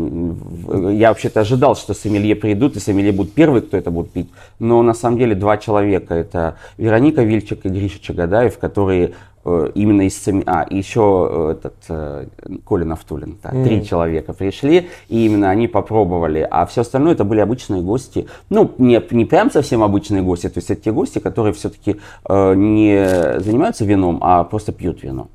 [0.90, 4.30] Я вообще-то ожидал, что сомелье придут, и сомелье будут первые, кто это будет пить.
[4.58, 6.14] Но на самом деле два человека.
[6.14, 9.12] Это Вероника Вильчик и Гриша Чагадаев, которые
[9.44, 10.44] э, именно из сомелье...
[10.46, 12.26] А, еще э, этот э,
[12.64, 13.36] Колин Автулин.
[13.42, 13.64] Да, mm.
[13.64, 16.46] Три человека пришли, и именно они попробовали.
[16.50, 18.26] А все остальное это были обычные гости.
[18.48, 20.48] Ну, не, не прям совсем обычные гости.
[20.48, 21.96] То есть это те гости, которые все-таки
[22.28, 25.28] не занимаются вином, а просто пьют вино.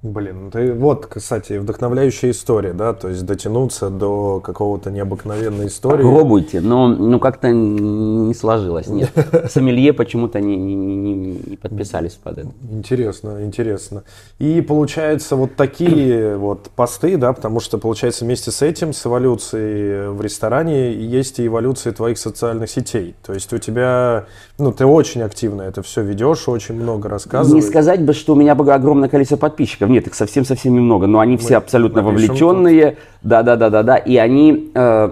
[0.00, 6.04] Блин, ну ты вот, кстати, вдохновляющая история, да, то есть дотянуться до какого-то необыкновенной истории.
[6.04, 9.10] Попробуйте, но ну как-то не сложилось, нет.
[9.50, 12.48] Сомелье почему-то не, не, не, не подписались под это.
[12.70, 14.04] Интересно, интересно.
[14.38, 20.10] И получается вот такие вот посты, да, потому что получается вместе с этим, с эволюцией
[20.10, 23.16] в ресторане, есть и эволюция твоих социальных сетей.
[23.26, 24.26] То есть у тебя,
[24.58, 27.64] ну ты очень активно это все ведешь, очень много рассказываешь.
[27.64, 31.32] Не сказать бы, что у меня огромное количество подписчиков нет, их совсем-совсем немного, но они
[31.32, 32.96] Мы все абсолютно вовлеченные.
[33.22, 33.96] Да-да-да-да-да.
[33.96, 35.10] И они, э,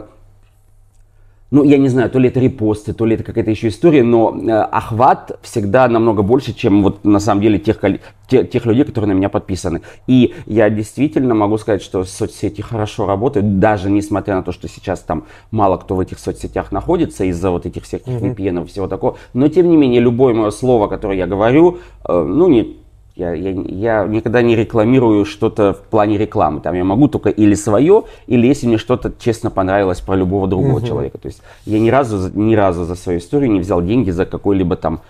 [1.50, 4.36] ну, я не знаю, то ли это репосты, то ли это какая-то еще история, но
[4.36, 7.80] э, охват всегда намного больше, чем вот на самом деле тех,
[8.28, 9.82] тех, тех людей, которые на меня подписаны.
[10.06, 15.00] И я действительно могу сказать, что соцсети хорошо работают, даже несмотря на то, что сейчас
[15.00, 19.16] там мало кто в этих соцсетях находится из-за вот этих всех VPN и всего такого.
[19.34, 22.76] Но тем не менее, любое мое слово, которое я говорю, э, ну, не
[23.16, 26.60] я, я, я никогда не рекламирую что-то в плане рекламы.
[26.60, 30.78] Там я могу только или свое, или если мне что-то честно понравилось про любого другого
[30.78, 30.86] угу.
[30.86, 31.18] человека.
[31.18, 34.76] То есть я ни разу, ни разу за свою историю не взял деньги за какой-либо
[34.76, 35.00] там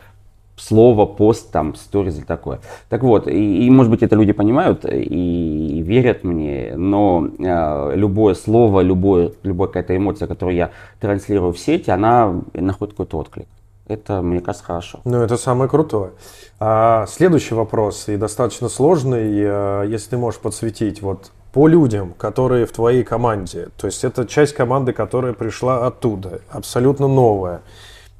[0.56, 2.60] слово, пост, там, сторис или такое.
[2.88, 7.92] Так вот, и, и может быть это люди понимают и, и верят мне, но э,
[7.96, 13.46] любое слово, любое, любая какая-то эмоция, которую я транслирую в сети, она находит какой-то отклик.
[13.88, 15.00] Это, мне кажется, хорошо.
[15.04, 16.10] Ну, это самое крутое.
[16.58, 22.66] А, следующий вопрос, и достаточно сложный, а, если ты можешь подсветить, вот по людям, которые
[22.66, 23.68] в твоей команде.
[23.78, 27.62] То есть это часть команды, которая пришла оттуда, абсолютно новая.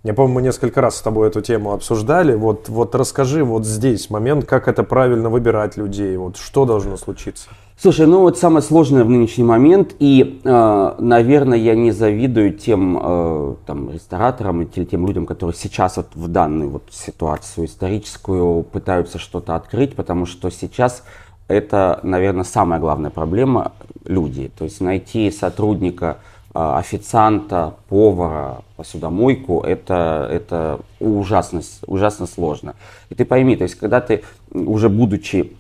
[0.05, 2.35] Я помню, мы несколько раз с тобой эту тему обсуждали.
[2.35, 7.50] Вот, вот расскажи вот здесь момент, как это правильно выбирать людей, вот что должно случиться.
[7.78, 12.98] Слушай, ну вот самое сложное в нынешний момент, и, э, наверное, я не завидую тем
[12.98, 19.18] э, там, рестораторам или тем людям, которые сейчас вот в данную вот ситуацию историческую пытаются
[19.18, 21.04] что-то открыть, потому что сейчас
[21.48, 23.72] это, наверное, самая главная проблема–
[24.06, 24.50] люди.
[24.56, 26.16] То есть найти сотрудника
[26.54, 32.74] официанта, повара, посудомойку, это, это ужасно, ужасно сложно.
[33.10, 35.54] И ты пойми, то есть когда ты уже будучи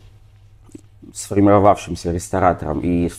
[1.16, 3.10] сформировавшимся ресторатором и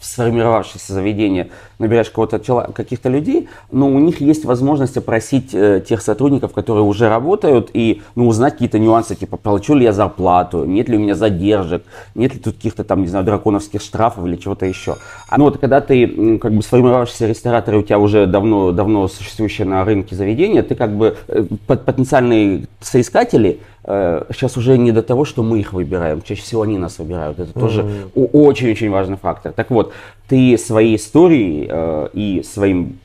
[0.00, 6.52] сформировавшееся заведение набираешь кого-то, каких-то людей, но у них есть возможность опросить э, тех сотрудников,
[6.52, 10.96] которые уже работают, и ну, узнать какие-то нюансы, типа, получу ли я зарплату, нет ли
[10.96, 14.96] у меня задержек, нет ли тут каких-то там, не знаю, драконовских штрафов или чего-то еще.
[15.28, 19.08] А, ну вот когда ты как бы сформировавшийся ресторатор, и у тебя уже давно, давно
[19.08, 25.02] существующее на рынке заведение, ты как бы э, потенциальные соискатели, сейчас э, уже не до
[25.02, 27.38] того, что мы их выбираем, чаще всего они нас выбирают.
[27.38, 29.52] Это тоже очень-очень важный фактор.
[29.52, 29.92] Так вот,
[30.28, 32.98] ты своей историей э, и своим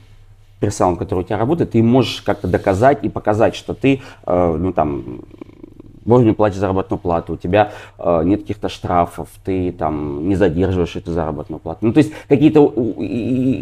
[0.58, 4.72] персоналом, который у тебя работает, ты можешь как-то доказать и показать, что ты, э, ну
[4.72, 5.20] там,
[6.04, 11.12] вовремя платишь заработную плату, у тебя э, нет каких-то штрафов, ты там не задерживаешь эту
[11.12, 11.86] заработную плату.
[11.86, 12.72] Ну, то есть какие-то,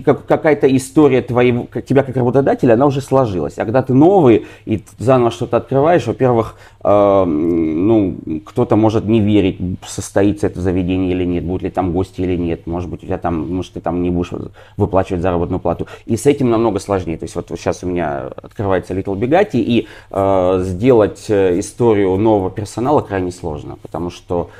[0.04, 3.58] как, какая-то история твоего, тебя как работодателя, она уже сложилась.
[3.58, 8.16] А когда ты новый и заново что-то открываешь, во-первых, ну,
[8.46, 12.66] кто-то может не верить, состоится это заведение или нет, будут ли там гости или нет,
[12.66, 14.30] может быть, у тебя там, может, ты там не будешь
[14.76, 15.86] выплачивать заработную плату.
[16.06, 17.18] И с этим намного сложнее.
[17.18, 22.50] То есть вот сейчас у меня открывается Little Bigatti, и э, сделать э, историю нового
[22.50, 24.50] персонала крайне сложно, потому что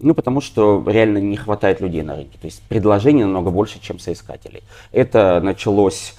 [0.00, 2.36] ну, потому что реально не хватает людей на рынке.
[2.38, 4.62] То есть предложений намного больше, чем соискателей.
[4.92, 6.14] Это началось,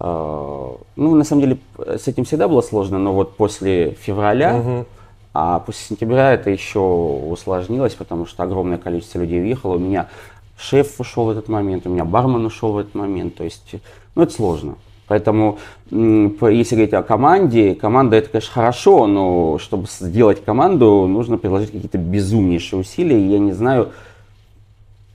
[0.00, 4.86] ну, на самом деле, с этим всегда было сложно, но вот после февраля, угу.
[5.34, 9.74] а после сентября это еще усложнилось, потому что огромное количество людей уехало.
[9.74, 10.08] У меня
[10.56, 13.34] шеф ушел в этот момент, у меня бармен ушел в этот момент.
[13.34, 13.74] То есть,
[14.14, 14.76] ну, это сложно.
[15.06, 15.58] Поэтому,
[15.90, 21.98] если говорить о команде, команда это, конечно, хорошо, но чтобы сделать команду, нужно приложить какие-то
[21.98, 23.18] безумнейшие усилия.
[23.18, 23.88] И я не знаю,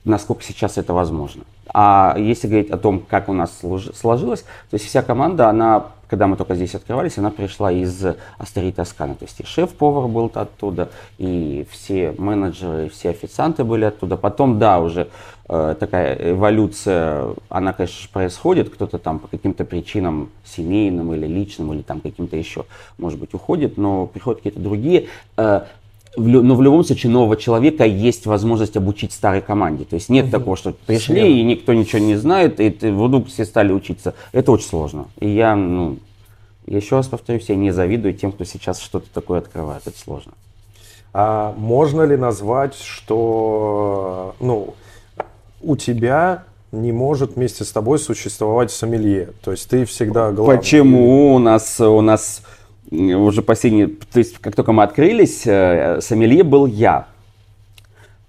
[0.06, 1.42] насколько сейчас это возможно.
[1.74, 3.60] А если говорить о том, как у нас
[3.94, 8.02] сложилось, то есть вся команда, она, когда мы только здесь открывались, она пришла из
[8.38, 9.16] Астерии Тосканы.
[9.16, 14.16] То есть и шеф-повар был оттуда, и все менеджеры, все официанты были оттуда.
[14.16, 15.08] Потом, да, уже
[15.48, 18.70] э, такая эволюция, она, конечно, происходит.
[18.70, 22.64] Кто-то там по каким-то причинам семейным или личным, или там каким-то еще,
[22.96, 25.08] может быть, уходит, но приходят какие-то другие.
[25.36, 25.62] Э,
[26.16, 29.84] но в любом случае нового человека есть возможность обучить старой команде.
[29.84, 30.32] То есть нет угу.
[30.32, 31.26] такого, что пришли Смело.
[31.26, 34.14] и никто ничего не знает, и ты, вдруг все стали учиться.
[34.32, 35.06] Это очень сложно.
[35.20, 35.98] И я, ну,
[36.66, 39.86] еще раз повторюсь, я не завидую тем, кто сейчас что-то такое открывает.
[39.86, 40.32] Это сложно.
[41.12, 44.74] А можно ли назвать, что ну,
[45.62, 49.30] у тебя не может вместе с тобой существовать сомелье?
[49.42, 50.58] То есть ты всегда главный.
[50.58, 52.42] Почему у нас у нас
[52.90, 57.06] уже последние, то есть как только мы открылись, э, сомелье был я.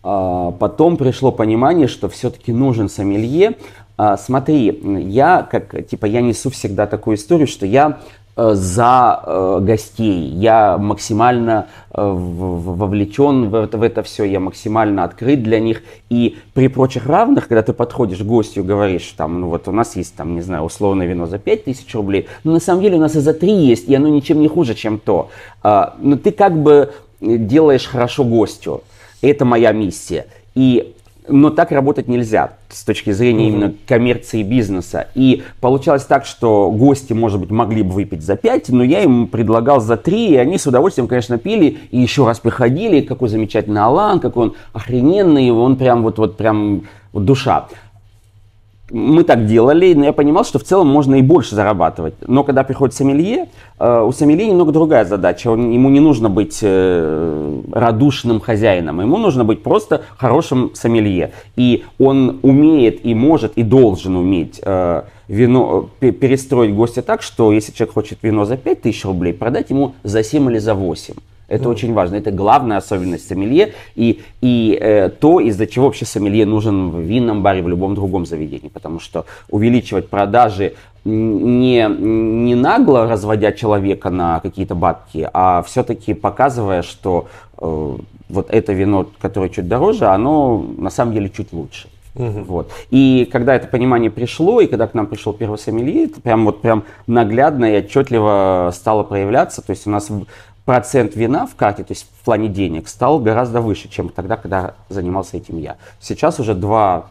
[0.04, 3.58] А потом пришло понимание, что все-таки нужен сомелье.
[3.98, 8.00] А, смотри, я как, типа, я несу всегда такую историю, что я
[8.38, 10.30] за э, гостей.
[10.30, 15.82] Я максимально э, вовлечен в это, в это все, я максимально открыт для них.
[16.10, 19.96] И при прочих равных, когда ты подходишь к гостю говоришь, там, ну вот у нас
[19.96, 23.16] есть, там, не знаю, условное вино за 5000 рублей, но на самом деле у нас
[23.16, 25.30] и за 3 есть, и оно ничем не хуже, чем то.
[25.64, 28.84] А, но ты как бы делаешь хорошо гостю.
[29.22, 30.28] Это моя миссия.
[30.54, 30.96] И
[31.28, 33.50] но так работать нельзя с точки зрения mm-hmm.
[33.50, 35.08] именно коммерции бизнеса.
[35.16, 39.28] И получалось так, что гости, может быть, могли бы выпить за 5, но я им
[39.28, 43.82] предлагал за 3, и они с удовольствием, конечно, пили и еще раз приходили, какой замечательный
[43.82, 47.68] Алан, какой он охрененный, он прям вот, вот прям вот душа
[48.92, 52.16] мы так делали, но я понимал, что в целом можно и больше зарабатывать.
[52.26, 53.48] Но когда приходит сомелье,
[53.80, 55.50] э, у сомелье немного другая задача.
[55.50, 61.32] Он, ему не нужно быть э, радушным хозяином, ему нужно быть просто хорошим сомелье.
[61.56, 67.74] И он умеет и может и должен уметь э, вино, перестроить гостя так, что если
[67.74, 71.14] человек хочет вино за 5000 рублей, продать ему за 7 или за 8.
[71.48, 71.70] Это mm.
[71.70, 72.16] очень важно.
[72.16, 77.42] Это главная особенность сомелье и, и э, то, из-за чего вообще сомелье нужен в винном
[77.42, 78.70] баре, в любом другом заведении.
[78.70, 80.74] Потому что увеличивать продажи
[81.06, 87.98] не, не нагло разводя человека на какие-то бабки, а все-таки показывая, что э,
[88.30, 91.88] вот это вино, которое чуть дороже, оно на самом деле чуть лучше.
[92.18, 92.44] Угу.
[92.48, 92.72] Вот.
[92.90, 96.62] И когда это понимание пришло, и когда к нам пришел первый сомелье, это прям вот
[96.62, 99.62] прям наглядно и отчетливо стало проявляться.
[99.62, 100.10] То есть у нас
[100.68, 104.74] процент вина в карте, то есть в плане денег, стал гораздо выше, чем тогда, когда
[104.90, 105.78] занимался этим я.
[106.02, 107.10] Сейчас уже два,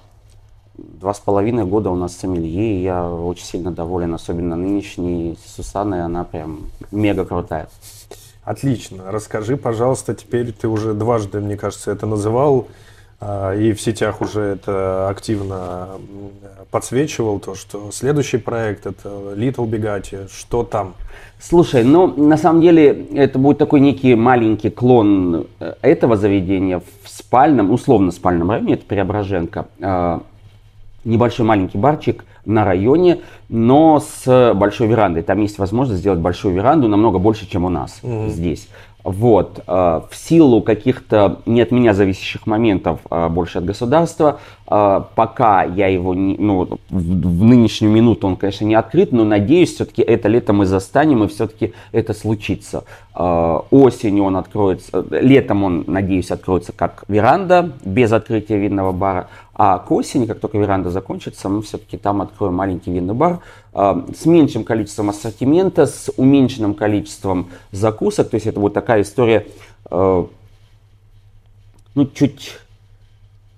[0.77, 6.05] два с половиной года у нас сомелье, и я очень сильно доволен, особенно нынешней Сусаной,
[6.05, 7.71] она прям мега крутая.
[8.45, 9.11] Отлично.
[9.11, 12.69] Расскажи, пожалуйста, теперь ты уже дважды, мне кажется, это называл,
[13.21, 15.89] и в сетях уже это активно
[16.71, 20.95] подсвечивал, то, что следующий проект это Little Bugatti, что там?
[21.39, 27.09] Слушай, ну, на самом деле, это будет такой некий маленький клон э, этого заведения в
[27.09, 29.67] спальном, условно спальном районе, это Преображенка.
[29.83, 30.23] А,
[31.05, 35.23] небольшой маленький барчик на районе, но с большой верандой.
[35.23, 38.29] Там есть возможность сделать большую веранду, намного больше, чем у нас mm-hmm.
[38.29, 38.69] здесь.
[39.07, 39.73] Вот, э,
[40.11, 46.13] в силу каких-то не от меня зависящих моментов, а больше от государства, пока я его,
[46.15, 50.67] не, ну, в, нынешнюю минуту он, конечно, не открыт, но надеюсь, все-таки это лето мы
[50.67, 52.83] застанем и все-таки это случится.
[53.15, 59.79] Э, осенью он откроется, летом он, надеюсь, откроется как веранда без открытия винного бара, а
[59.79, 63.39] к осени, как только веранда закончится, мы все-таки там откроем маленький винный бар
[63.73, 68.31] э, с меньшим количеством ассортимента, с уменьшенным количеством закусок.
[68.31, 69.47] То есть это вот такая история,
[69.89, 70.29] ну,
[72.13, 72.59] чуть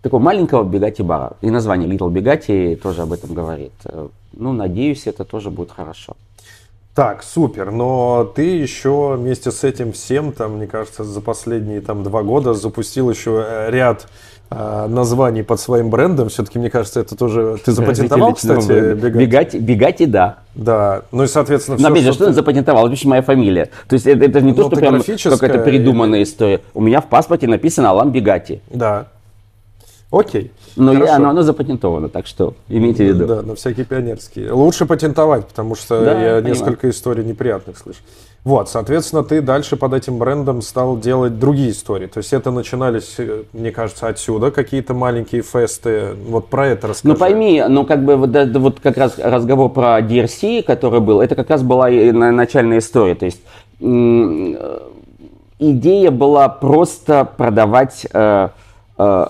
[0.03, 1.33] такого маленького бегати бара.
[1.41, 3.73] И название Little Bugatti тоже об этом говорит.
[4.33, 6.17] Ну, надеюсь, это тоже будет хорошо.
[6.95, 12.03] Так, супер, но ты еще вместе с этим всем, там, мне кажется, за последние там
[12.03, 14.09] два года запустил еще э, ряд
[14.51, 16.29] э, названий под своим брендом.
[16.29, 17.57] Все-таки, мне кажется, это тоже...
[17.65, 19.59] Ты запатентовал, кстати, Бегати?
[19.59, 20.39] Бегати, да.
[20.57, 21.79] Да, ну и, соответственно...
[21.79, 22.93] Но, все, опять же, что ты запатентовал?
[22.93, 23.71] Это моя фамилия.
[23.89, 26.63] То есть это, это не то, что прям какая-то придуманная история.
[26.75, 28.61] У меня в паспорте написано Алан Бегати.
[28.71, 29.07] Да.
[30.11, 30.53] Окей.
[30.77, 33.27] Но я, оно, оно запатентовано, так что имейте в виду.
[33.27, 34.53] Да, на всякие пионерские.
[34.53, 36.45] Лучше патентовать, потому что да, я понимаю.
[36.45, 38.01] несколько историй неприятных слышу.
[38.45, 42.07] Вот, соответственно, ты дальше под этим брендом стал делать другие истории.
[42.07, 46.15] То есть это начинались, э, мне кажется, отсюда какие-то маленькие фесты.
[46.27, 47.13] Вот про это расскажи.
[47.13, 51.35] Ну пойми, ну как бы вот, вот как раз разговор про DRC, который был, это
[51.35, 53.17] как раз была начальная история.
[53.17, 53.43] То есть
[53.81, 54.81] э,
[55.59, 58.49] идея была просто продавать э,
[58.97, 59.27] э,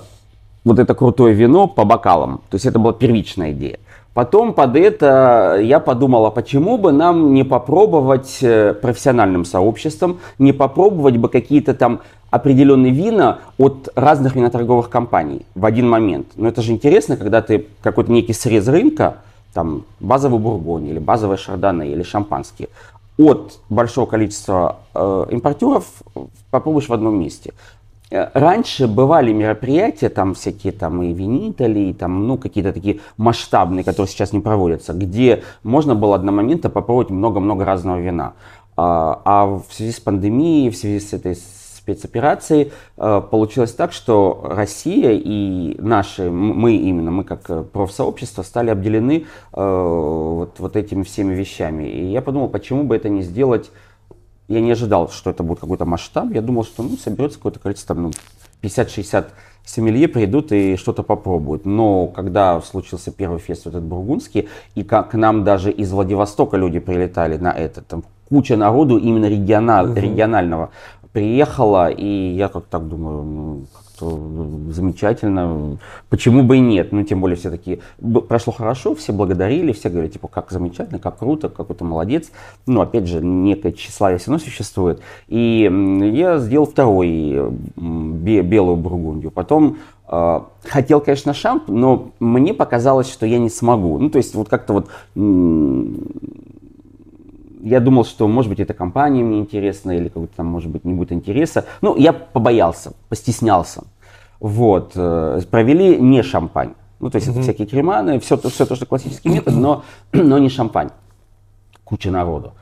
[0.69, 2.41] вот это крутое вино по бокалам.
[2.51, 3.79] То есть это была первичная идея.
[4.15, 10.53] Потом под это я подумал, а почему бы нам не попробовать э, профессиональным сообществом, не
[10.53, 12.01] попробовать бы какие-то там
[12.31, 16.27] определенные вина от разных виноторговых компаний в один момент.
[16.37, 19.19] Но это же интересно, когда ты какой-то некий срез рынка,
[19.55, 22.69] там базовый бургонь или базовый шардоне или шампанские,
[23.19, 25.87] от большого количества э, импортеров
[26.51, 27.53] попробуешь в одном месте.
[28.11, 33.85] Э, раньше бывали мероприятия, там всякие там и винители, и там, ну, какие-то такие масштабные,
[33.85, 38.33] которые сейчас не проводятся, где можно было одномоментно попробовать много-много разного вина.
[38.77, 44.41] А, а в связи с пандемией, в связи с этой спецоперацией э, получилось так, что
[44.45, 51.35] Россия и наши, мы именно, мы как э, профсообщество стали обделены вот, вот этими всеми
[51.35, 51.85] вещами.
[51.85, 53.71] И я подумал, почему бы это не сделать
[54.49, 56.31] я не ожидал, что это будет какой-то масштаб.
[56.33, 58.11] Я думал, что ну, соберется какое-то количество, там, ну,
[58.63, 59.27] 50-60
[59.65, 61.67] сомелье придут и что-то попробуют.
[61.67, 67.37] Но когда случился первый фест этот бургундский, и к нам даже из Владивостока люди прилетали
[67.37, 70.01] на это, там куча народу именно региональ, угу.
[70.01, 70.71] регионального
[71.13, 73.67] приехала, и я как так думаю, ну,
[74.01, 77.81] замечательно, почему бы и нет, ну, тем более все таки
[78.29, 82.31] прошло хорошо, все благодарили, все говорили, типа, как замечательно, как круто, какой то молодец,
[82.67, 85.71] но, опять же, некое тщеславие все равно существует, и
[86.15, 93.39] я сделал второй белую бургундию, потом э, хотел, конечно, шамп, но мне показалось, что я
[93.39, 94.89] не смогу, ну, то есть, вот как-то вот
[97.63, 100.95] я думал, что, может быть, эта компания мне интересна, или какой-то там, может быть, не
[100.95, 101.65] будет интереса.
[101.81, 103.85] Ну, я побоялся, постеснялся.
[104.41, 104.93] Вот.
[104.95, 106.75] Э, провели не шампань.
[107.01, 107.33] Ну, то есть mm-hmm.
[107.33, 110.91] это всякие креманы, все, все то, что классический метод, но, но не шампань.
[111.85, 112.53] Куча народу.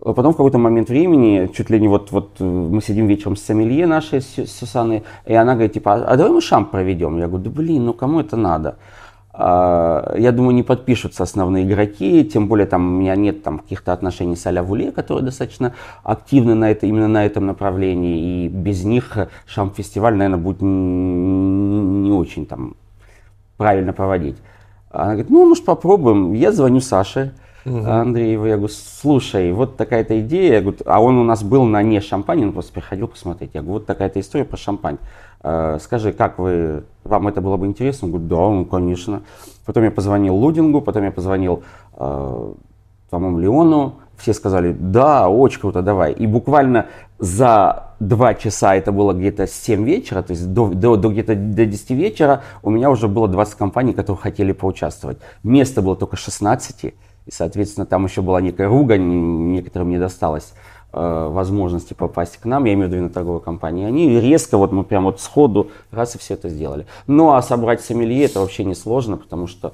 [0.00, 3.42] Потом в какой-то момент времени, чуть ли не вот, вот э, мы сидим вечером с
[3.42, 7.18] Сомелье нашей, с Сусаной, и она говорит, типа, а давай мы шамп проведем?
[7.18, 8.76] Я говорю, да блин, ну кому это надо?
[9.34, 13.92] А, я думаю, не подпишутся основные игроки, тем более там у меня нет там каких-то
[13.92, 18.84] отношений с Аля Вуле, которые достаточно активны на это, именно на этом направлении, и без
[18.84, 19.16] них
[19.46, 22.76] шамп-фестиваль, наверное, будет не, не очень там
[23.56, 24.36] правильно проводить.
[24.90, 26.34] Она говорит, ну, может, попробуем.
[26.34, 27.32] Я звоню Саше,
[27.64, 27.78] угу.
[27.86, 31.82] Андрееву, я говорю, слушай, вот такая-то идея, я говорю, а он у нас был на
[31.82, 33.52] не шампань, он просто приходил посмотреть.
[33.54, 34.98] Я говорю, вот такая-то история про шампань.
[35.42, 38.06] Э, скажи, как вы, вам это было бы интересно?
[38.06, 39.22] Он говорит, да, ну, конечно.
[39.66, 41.62] Потом я позвонил Лудингу, потом я позвонил,
[41.94, 42.52] э,
[43.10, 43.94] по-моему, Леону.
[44.16, 46.12] Все сказали, да, очень круто, давай.
[46.12, 46.86] И буквально
[47.18, 51.66] за два часа, это было где-то 7 вечера, то есть до, до, до где-то до
[51.66, 55.18] 10 вечера, у меня уже было 20 компаний, которые хотели поучаствовать.
[55.42, 56.94] Место было только 16, и,
[57.30, 59.02] соответственно, там еще была некая ругань,
[59.52, 60.52] некоторым не досталось.
[60.92, 64.72] Э, возможности попасть к нам, я имею в виду на торговые компании, они резко, вот
[64.72, 66.86] мы прям вот сходу раз и все это сделали.
[67.06, 69.72] Ну а собрать сомелье это вообще не сложно, потому что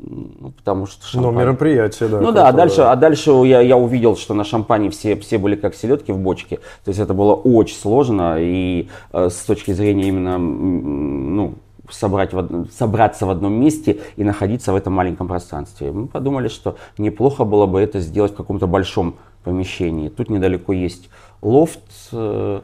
[0.00, 1.32] ну, потому что ну, шампань...
[1.32, 2.20] Ну, мероприятие, да.
[2.20, 5.56] Ну да, а дальше, а дальше я, я увидел, что на шампане все, все были
[5.56, 6.58] как селедки в бочке.
[6.84, 8.36] То есть это было очень сложно.
[8.38, 11.54] И э, с точки зрения именно ну,
[11.90, 15.90] собрать в, собраться в одном месте и находиться в этом маленьком пространстве.
[15.90, 19.16] Мы подумали, что неплохо было бы это сделать в каком-то большом
[19.48, 20.10] помещении.
[20.10, 21.08] Тут недалеко есть
[21.40, 21.80] лофт,
[22.12, 22.60] э,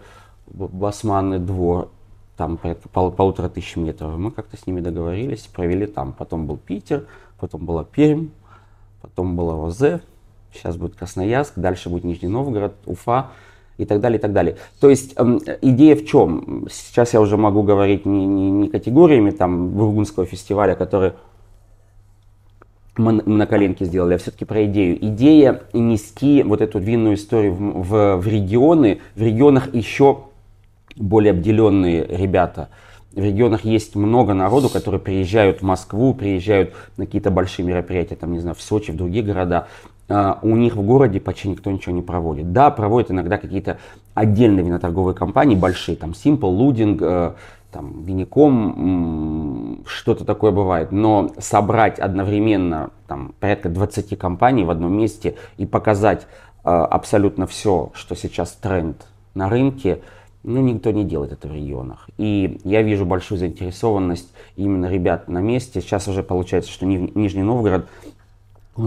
[0.46, 1.88] Басманный двор,
[2.36, 4.16] там порядка пол, полутора тысяч метров.
[4.18, 6.12] Мы как-то с ними договорились, провели там.
[6.12, 7.06] Потом был Питер,
[7.40, 8.28] потом была Пермь,
[9.00, 10.00] потом была ОЗ,
[10.52, 13.30] сейчас будет Красноярск, дальше будет Нижний Новгород, Уфа
[13.78, 14.58] и так далее, и так далее.
[14.78, 16.68] То есть э, идея в чем?
[16.70, 21.14] Сейчас я уже могу говорить не, не, не категориями там Бургундского фестиваля, который
[22.96, 25.04] мы на коленке сделали, а все-таки про идею.
[25.04, 30.24] Идея нести вот эту винную историю в, в, в регионы, в регионах еще
[30.96, 32.68] более обделенные ребята.
[33.12, 38.32] В регионах есть много народу, которые приезжают в Москву, приезжают на какие-то большие мероприятия, там,
[38.32, 39.68] не знаю, в Сочи, в другие города.
[40.06, 42.52] Uh, у них в городе почти никто ничего не проводит.
[42.52, 43.78] Да, проводят иногда какие-то
[44.12, 47.34] отдельные виноторговые компании, большие, там Simple, Лудинг, uh,
[47.74, 50.92] там, виняком, что-то такое бывает.
[50.92, 56.28] Но собрать одновременно там, порядка 20 компаний в одном месте и показать
[56.62, 60.02] uh, абсолютно все, что сейчас тренд на рынке,
[60.44, 62.08] ну, никто не делает это в регионах.
[62.16, 65.80] И я вижу большую заинтересованность именно ребят на месте.
[65.80, 67.88] Сейчас уже получается, что Нижний Новгород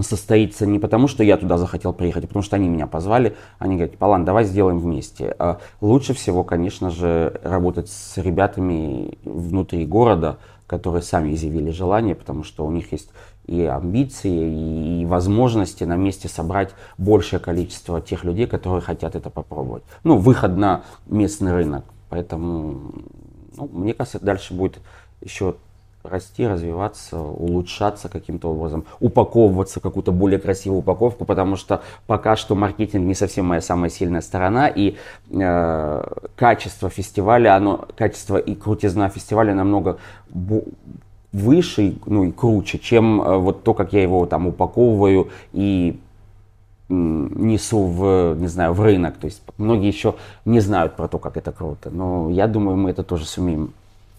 [0.02, 3.36] состоится не потому, что я туда захотел приехать, а потому что они меня позвали.
[3.58, 5.34] Они говорят, Палан, давай сделаем вместе.
[5.38, 12.44] А лучше всего, конечно же, работать с ребятами внутри города, которые сами изъявили желание, потому
[12.44, 13.10] что у них есть
[13.46, 19.82] и амбиции, и возможности на месте собрать большее количество тех людей, которые хотят это попробовать.
[20.04, 21.84] Ну, выход на местный рынок.
[22.10, 22.92] Поэтому,
[23.56, 24.80] ну, мне кажется, дальше будет
[25.22, 25.56] еще
[26.08, 33.06] расти, развиваться, улучшаться каким-то образом, упаковываться какую-то более красивую упаковку, потому что пока что маркетинг
[33.06, 34.96] не совсем моя самая сильная сторона, и
[35.30, 36.04] э,
[36.36, 39.98] качество фестиваля, оно, качество и крутизна фестиваля намного
[41.32, 46.00] выше, ну и круче, чем э, вот то, как я его там упаковываю и
[46.88, 49.18] несу в, не знаю, в рынок.
[49.18, 51.90] То есть многие еще не знают про то, как это круто.
[51.90, 53.72] Но я думаю, мы это тоже сумеем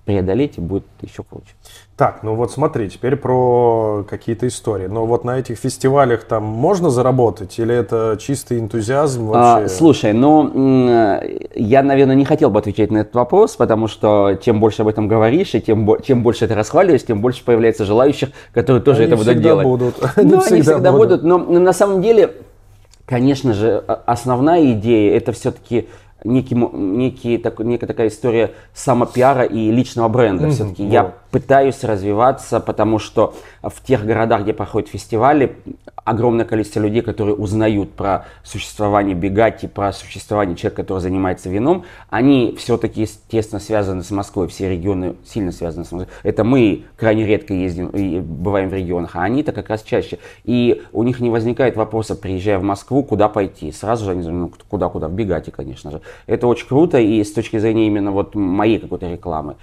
[0.09, 1.53] преодолеть и будет еще круче.
[1.95, 4.87] Так, ну вот смотри, теперь про какие-то истории.
[4.87, 9.65] Но вот на этих фестивалях там можно заработать или это чистый энтузиазм вообще?
[9.65, 11.21] А, слушай, ну
[11.53, 15.07] я, наверное, не хотел бы отвечать на этот вопрос, потому что чем больше об этом
[15.07, 19.17] говоришь, и тем, чем больше это расхваливаешь, тем больше появляется желающих, которые тоже они это
[19.17, 19.67] будут делать.
[19.67, 19.95] Будут.
[20.15, 21.21] Они ну, всегда они всегда будут.
[21.21, 22.33] будут, но на самом деле,
[23.05, 25.87] конечно же, основная идея это все-таки
[26.23, 30.45] некий, некий, так, некая такая история самопиара и личного бренда.
[30.45, 30.51] Mm-hmm.
[30.51, 35.55] Все-таки я пытаюсь развиваться, потому что в тех городах, где проходят фестивали,
[35.95, 42.55] огромное количество людей, которые узнают про существование Бегати, про существование человека, который занимается вином, они
[42.57, 46.13] все-таки тесно связаны с Москвой, все регионы сильно связаны с Москвой.
[46.23, 50.17] Это мы крайне редко ездим и бываем в регионах, а они-то как раз чаще.
[50.45, 53.71] И у них не возникает вопроса, приезжая в Москву, куда пойти.
[53.71, 56.01] Сразу же они ну, куда-куда, в Бегати, конечно же.
[56.25, 59.55] Это очень круто, и с точки зрения именно вот моей какой-то рекламы.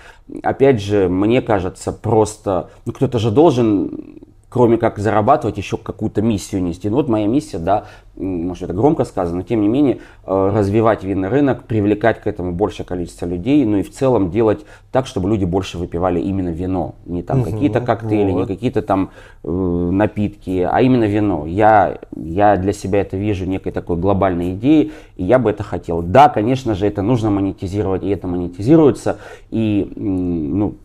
[0.43, 1.56] Опять же, мне кажется,
[1.93, 4.21] просто, ну кто-то же должен
[4.57, 6.89] кроме как зарабатывать, еще какую-то миссию нести.
[6.89, 7.85] Ну, вот моя миссия, да,
[8.15, 12.53] может это громко сказано, но тем не менее э, развивать винный рынок, привлекать к этому
[12.53, 16.95] большее количество людей, ну и в целом делать так, чтобы люди больше выпивали именно вино.
[17.05, 18.41] Не там угу, какие-то коктейли, вот.
[18.41, 19.11] не какие-то там
[19.45, 21.45] э, напитки, а именно вино.
[21.45, 26.01] Я, я для себя это вижу некой такой глобальной идеей, и я бы это хотел.
[26.01, 29.19] Да, конечно же, это нужно монетизировать, и это монетизируется,
[29.51, 30.77] и ну,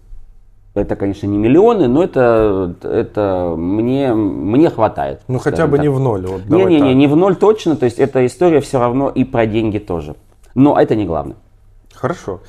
[0.74, 5.22] это, конечно, не миллионы, но это, это мне, мне хватает.
[5.28, 5.84] Ну, хотя бы так.
[5.84, 6.26] не в ноль.
[6.26, 7.76] Вот, Не-не-не, не в ноль точно.
[7.76, 10.16] То есть, эта история все равно и про деньги тоже.
[10.56, 11.36] Но это не главное.
[11.94, 12.40] Хорошо.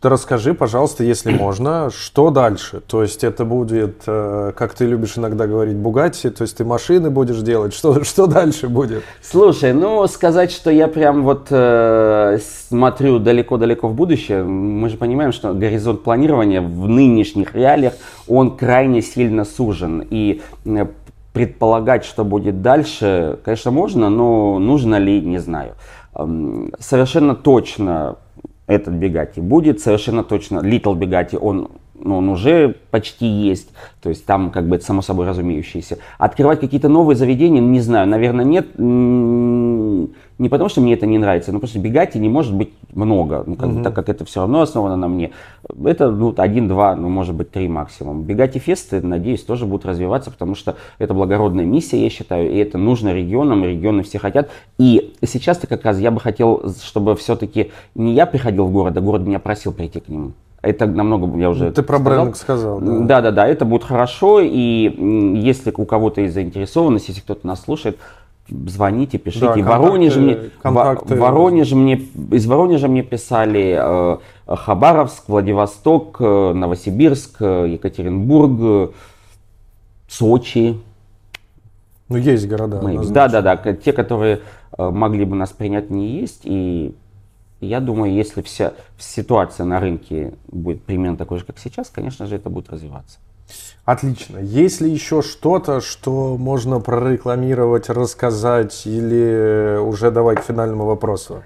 [0.00, 2.80] Расскажи, пожалуйста, если можно, что дальше?
[2.86, 7.10] То есть это будет, э, как ты любишь иногда говорить, Бугатти, то есть ты машины
[7.10, 9.02] будешь делать, что, что дальше будет?
[9.22, 12.38] Слушай, ну сказать, что я прям вот э,
[12.68, 17.94] смотрю далеко-далеко в будущее, мы же понимаем, что горизонт планирования в нынешних реалиях,
[18.28, 20.06] он крайне сильно сужен.
[20.08, 20.86] И э,
[21.32, 25.74] предполагать, что будет дальше, конечно, можно, но нужно ли, не знаю.
[26.80, 28.16] Совершенно точно
[28.68, 30.60] этот Бегати будет совершенно точно.
[30.60, 33.70] Little Бегати, он, ну, он уже почти есть.
[34.00, 35.98] То есть там как бы это само собой разумеющееся.
[36.18, 38.68] Открывать какие-то новые заведения, не знаю, наверное, нет.
[40.38, 43.56] Не потому, что мне это не нравится, но просто Бегати не может быть много, ну,
[43.56, 43.82] как, угу.
[43.82, 45.32] так как это все равно основано на мне.
[45.84, 48.22] Это ну, один, два, ну, может быть, три максимум.
[48.22, 52.78] Бегати фесты, надеюсь, тоже будут развиваться, потому что это благородная миссия, я считаю, и это
[52.78, 54.48] нужно регионам, регионы все хотят.
[54.78, 59.00] И сейчас-то как раз я бы хотел, чтобы все-таки не я приходил в город, а
[59.00, 60.32] город меня просил прийти к нему.
[60.60, 62.98] Это намного, я уже Ты про брендинг сказал, да.
[62.98, 67.62] Да, да, да, это будет хорошо, и если у кого-то есть заинтересованность, если кто-то нас
[67.62, 67.98] слушает,
[68.48, 69.46] звоните, пишите.
[69.46, 71.14] Да, контакты, Воронеже мне, контакты.
[71.16, 71.94] Воронеже мне,
[72.30, 78.94] из Воронежа мне писали э, Хабаровск, Владивосток, э, Новосибирск, э, Екатеринбург,
[80.08, 80.78] Сочи.
[82.08, 82.80] Ну, есть города.
[82.82, 83.56] Мы, да, да, да.
[83.56, 84.40] Те, которые
[84.78, 86.40] могли бы нас принять, не есть.
[86.44, 86.94] И
[87.60, 92.36] я думаю, если вся ситуация на рынке будет примерно такой же, как сейчас, конечно же,
[92.36, 93.18] это будет развиваться.
[93.84, 94.38] Отлично.
[94.38, 101.42] Есть ли еще что-то, что можно прорекламировать, рассказать или уже давать к финальному вопросу?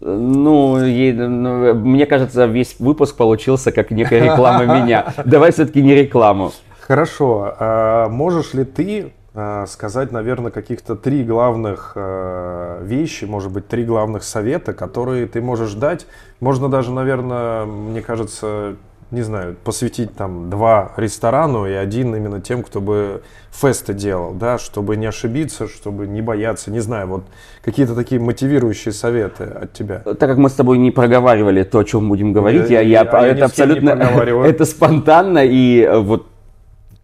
[0.00, 5.14] Ну, ну, мне кажется, весь выпуск получился как некая реклама меня.
[5.24, 6.52] Давай все-таки не рекламу.
[6.80, 7.54] Хорошо.
[7.58, 13.82] А можешь ли ты Э, сказать, наверное, каких-то три главных э, вещи, может быть, три
[13.82, 16.06] главных совета, которые ты можешь дать.
[16.40, 18.76] Можно даже, наверное, мне кажется,
[19.12, 24.58] не знаю, посвятить там два ресторану и один именно тем, кто бы фесты делал, да,
[24.58, 27.24] чтобы не ошибиться, чтобы не бояться, не знаю, вот
[27.62, 29.98] какие-то такие мотивирующие советы от тебя.
[29.98, 33.20] Так как мы с тобой не проговаривали то, о чем будем говорить, я, я, я,
[33.20, 33.90] я это абсолютно,
[34.46, 36.26] это спонтанно и вот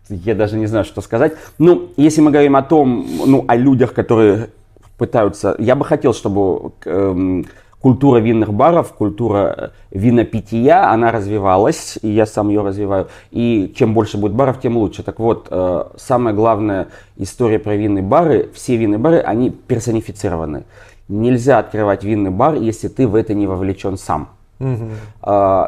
[0.08, 1.34] я даже не знаю, что сказать.
[1.58, 4.48] Ну, если мы говорим о том, ну, о людях, которые
[4.96, 5.54] пытаются...
[5.58, 7.44] Я бы хотел, чтобы эм,
[7.80, 13.08] культура винных баров, культура э, винопития, она развивалась, и я сам ее развиваю.
[13.30, 15.02] И чем больше будет баров, тем лучше.
[15.02, 20.64] Так вот, э, самая главная история про винные бары, все винные бары, они персонифицированы.
[21.08, 24.28] Нельзя открывать винный бар, если ты в это не вовлечен сам.
[24.60, 24.90] Угу.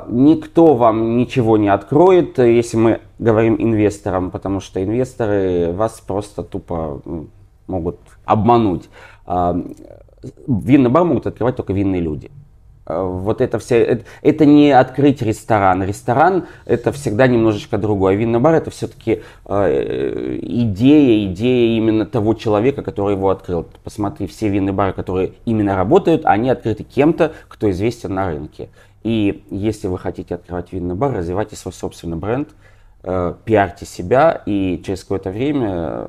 [0.09, 7.01] Никто вам ничего не откроет, если мы говорим инвесторам, потому что инвесторы вас просто тупо
[7.69, 8.91] могут обмануть.
[10.47, 12.31] Винный бар могут открывать только винные люди.
[12.91, 15.83] А, вот это все, это, это не открыть ресторан.
[15.83, 18.15] Ресторан это всегда немножечко другое.
[18.15, 23.67] Винный бар это все-таки э, идея, идея именно того человека, который его открыл.
[23.85, 28.69] Посмотри, все винные бары, которые именно работают, они открыты кем-то, кто известен на рынке.
[29.03, 32.49] И если вы хотите открывать винный бар, развивайте свой собственный бренд,
[33.03, 36.09] э, пиарьте себя, и через какое-то время,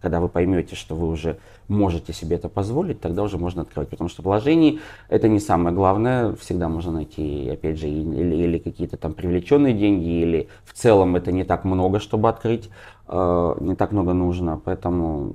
[0.00, 1.38] когда вы поймете, что вы уже
[1.70, 3.88] можете себе это позволить, тогда уже можно открывать.
[3.88, 6.34] Потому что вложений это не самое главное.
[6.34, 11.32] Всегда можно найти, опять же, или, или какие-то там привлеченные деньги, или в целом это
[11.32, 12.68] не так много, чтобы открыть,
[13.08, 14.60] э, не так много нужно.
[14.62, 15.34] Поэтому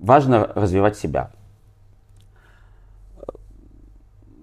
[0.00, 1.30] важно развивать себя.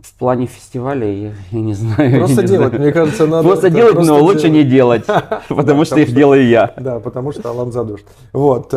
[0.03, 2.19] В плане фестиваля я, я не знаю.
[2.19, 2.83] Просто не делать, знаю.
[2.83, 3.47] мне кажется, надо.
[3.47, 5.05] Просто делать, но лучше не делать,
[5.49, 6.73] потому что их делаю я.
[6.77, 8.05] Да, потому что Алан задушит.
[8.33, 8.71] Вот.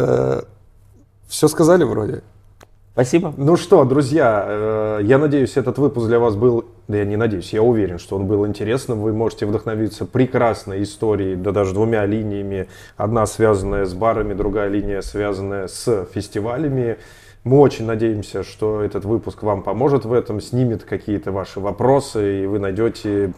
[1.28, 2.22] Все сказали вроде.
[2.94, 3.34] Спасибо.
[3.36, 7.52] Ну что, друзья, э, я надеюсь, этот выпуск для вас был, да я не надеюсь,
[7.52, 9.00] я уверен, что он был интересным.
[9.00, 12.68] Вы можете вдохновиться прекрасной историей, да даже двумя линиями.
[12.96, 16.98] Одна связанная с барами, другая линия связанная с фестивалями.
[17.45, 22.47] Мы очень надеемся, что этот выпуск вам поможет в этом, снимет какие-то ваши вопросы, и
[22.47, 23.34] вы найдете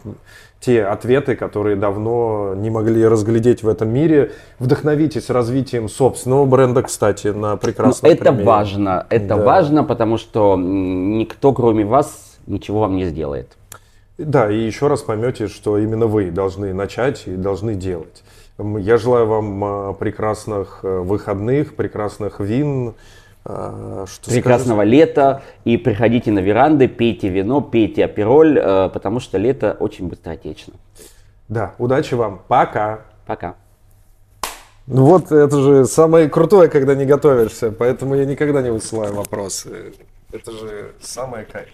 [0.61, 4.31] те ответы, которые давно не могли разглядеть в этом мире.
[4.59, 8.45] Вдохновитесь развитием собственного бренда, кстати, на прекрасном Но Это примере.
[8.45, 9.43] важно, это да.
[9.43, 13.57] важно, потому что никто, кроме вас, ничего вам не сделает.
[14.17, 18.23] Да, и еще раз поймете, что именно вы должны начать и должны делать.
[18.57, 22.95] Я желаю вам а, прекрасных э, выходных, прекрасных вин,
[23.47, 24.91] что прекрасного скажешь?
[24.91, 30.73] лета и приходите на веранды, пейте вино, пейте апероль, э, потому что лето очень быстротечно.
[31.47, 33.01] Да, удачи вам, пока.
[33.25, 33.55] Пока.
[34.85, 39.93] Ну вот, это же самое крутое, когда не готовишься, поэтому я никогда не высылаю вопросы.
[40.31, 41.69] Это же самое кайф.